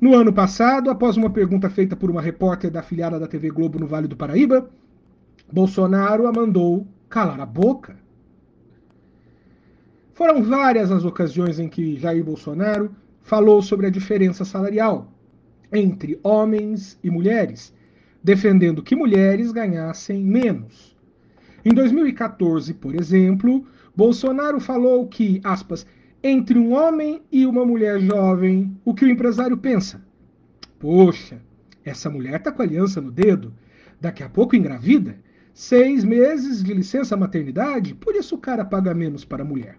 [0.00, 3.78] No ano passado, após uma pergunta feita por uma repórter da afiliada da TV Globo
[3.78, 4.70] no Vale do Paraíba,
[5.52, 7.98] Bolsonaro a mandou calar a boca.
[10.14, 12.90] Foram várias as ocasiões em que Jair Bolsonaro
[13.22, 15.12] falou sobre a diferença salarial
[15.70, 17.74] entre homens e mulheres,
[18.24, 20.96] defendendo que mulheres ganhassem menos.
[21.62, 25.86] Em 2014, por exemplo, Bolsonaro falou que, aspas,
[26.22, 30.02] entre um homem e uma mulher jovem, o que o empresário pensa?
[30.78, 31.40] Poxa,
[31.84, 33.52] essa mulher está com a aliança no dedo,
[34.00, 35.18] daqui a pouco engravida,
[35.52, 39.78] seis meses de licença maternidade, por isso o cara paga menos para a mulher.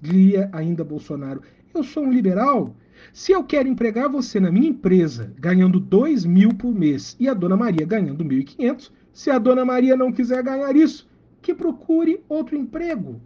[0.00, 1.42] Diria ainda Bolsonaro:
[1.74, 2.74] Eu sou um liberal.
[3.12, 7.34] Se eu quero empregar você na minha empresa ganhando dois mil por mês e a
[7.34, 11.08] dona Maria ganhando 1.500, se a dona Maria não quiser ganhar isso,
[11.40, 13.20] que procure outro emprego.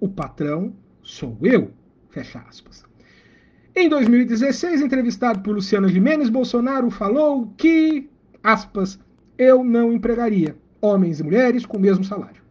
[0.00, 0.74] O patrão
[1.04, 1.70] sou eu.
[2.10, 2.84] Fecha aspas.
[3.76, 8.08] Em 2016, entrevistado por Luciana Gimenez, Bolsonaro falou que,
[8.42, 8.98] aspas,
[9.36, 12.42] eu não empregaria homens e mulheres com o mesmo salário.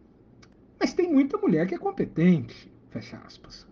[0.78, 2.70] Mas tem muita mulher que é competente.
[2.90, 3.66] Fecha aspas.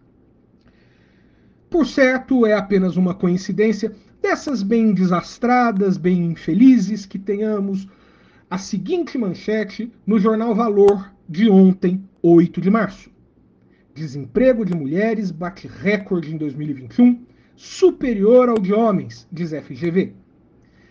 [1.68, 7.86] Por certo, é apenas uma coincidência dessas bem desastradas, bem infelizes, que tenhamos
[8.48, 13.10] a seguinte manchete no jornal Valor de ontem, 8 de março.
[13.94, 17.24] Desemprego de mulheres bate recorde em 2021,
[17.54, 20.14] superior ao de homens, diz FGV.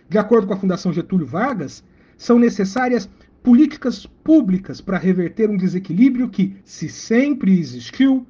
[0.08, 1.84] De acordo com a Fundação Getúlio Vargas,
[2.16, 3.10] são necessárias
[3.42, 8.28] políticas públicas para reverter um desequilíbrio que, se sempre existiu,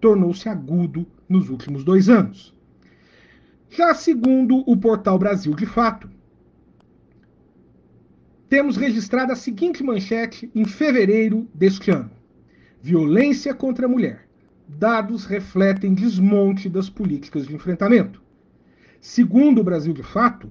[0.00, 2.54] tornou-se agudo nos últimos dois anos.
[3.68, 6.08] Já segundo o portal Brasil de Fato,
[8.48, 12.10] temos registrado a seguinte manchete em fevereiro deste ano:
[12.84, 14.28] Violência contra a mulher.
[14.68, 18.20] Dados refletem desmonte das políticas de enfrentamento.
[19.00, 20.50] Segundo o Brasil de Fato,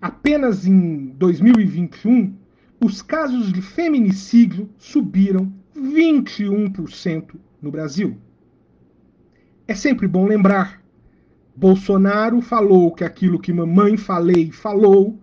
[0.00, 2.36] apenas em 2021,
[2.80, 8.16] os casos de feminicídio subiram 21% no Brasil.
[9.66, 10.80] É sempre bom lembrar:
[11.56, 15.18] Bolsonaro falou que aquilo que mamãe falei falou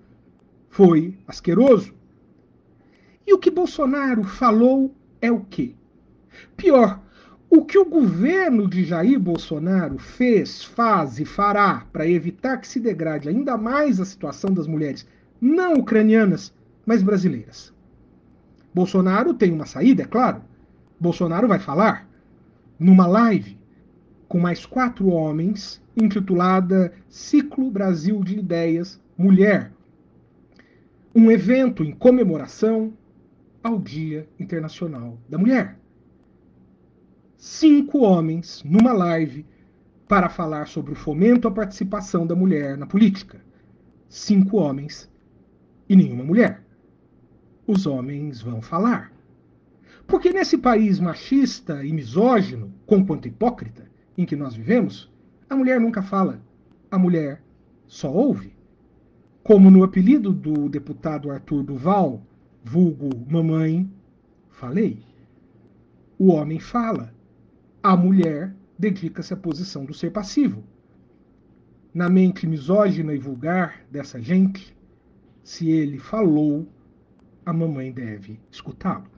[0.67, 1.93] foi asqueroso.
[3.26, 5.76] E o que Bolsonaro falou é o quê?
[6.57, 6.99] Pior,
[7.49, 12.80] o que o governo de Jair Bolsonaro fez, faz e fará para evitar que se
[12.80, 15.07] degrade ainda mais a situação das mulheres
[15.39, 16.53] não ucranianas,
[16.86, 17.74] mas brasileiras.
[18.74, 20.41] Bolsonaro tem uma saída, é claro.
[20.99, 22.07] Bolsonaro vai falar
[22.80, 23.59] numa live
[24.28, 29.74] com mais quatro homens, intitulada Ciclo Brasil de Ideias Mulher,
[31.13, 32.93] um evento em comemoração
[33.64, 35.78] ao Dia Internacional da Mulher.
[37.38, 39.45] Cinco homens numa live
[40.07, 43.41] para falar sobre o fomento à participação da mulher na política.
[44.09, 45.09] Cinco homens
[45.88, 46.64] e nenhuma mulher.
[47.66, 49.12] Os homens vão falar.
[50.05, 55.09] Porque nesse país machista e misógino, conquanto hipócrita, em que nós vivemos,
[55.49, 56.41] a mulher nunca fala,
[56.89, 57.41] a mulher
[57.88, 58.53] só ouve.
[59.43, 62.22] Como no apelido do deputado Arthur Duval,
[62.64, 63.89] vulgo mamãe,
[64.49, 65.03] falei.
[66.18, 67.14] O homem fala,
[67.82, 70.64] a mulher dedica-se à posição do ser passivo.
[71.93, 74.76] Na mente misógina e vulgar dessa gente,
[75.43, 76.68] se ele falou,
[77.45, 79.09] a mamãe deve escutá-lo.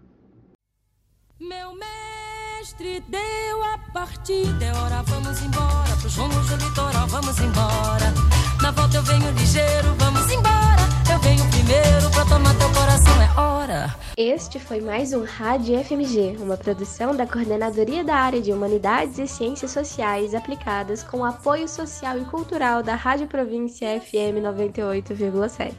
[1.39, 5.95] Meu mestre deu a partida, é hora, vamos embora.
[5.99, 8.13] Pros rumos do litoral, vamos embora.
[8.61, 10.81] Na volta eu venho ligeiro, vamos embora.
[11.11, 13.95] Eu venho primeiro pra tomar teu coração, é hora.
[14.17, 19.27] Este foi mais um Rádio FMG, uma produção da Coordenadoria da Área de Humanidades e
[19.27, 25.73] Ciências Sociais aplicadas com o apoio social e cultural da Rádio Província FM 98,7.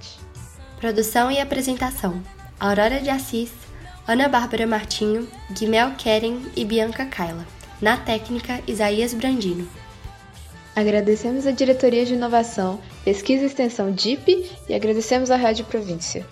[0.79, 2.21] Produção e apresentação:
[2.59, 3.53] Aurora de Assis,
[4.07, 7.47] Ana Bárbara Martinho, Guimel Keren e Bianca Kaila.
[7.81, 9.69] Na técnica, Isaías Brandino.
[10.77, 16.27] Agradecemos a Diretoria de Inovação, Pesquisa e Extensão DIP e agradecemos à Rádio Província.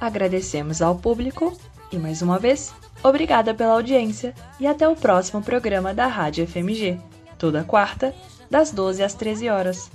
[0.00, 1.52] Agradecemos ao público
[1.90, 7.00] e, mais uma vez, obrigada pela audiência e até o próximo programa da Rádio FMG,
[7.36, 8.14] toda quarta,
[8.48, 9.90] das 12 às 13 horas.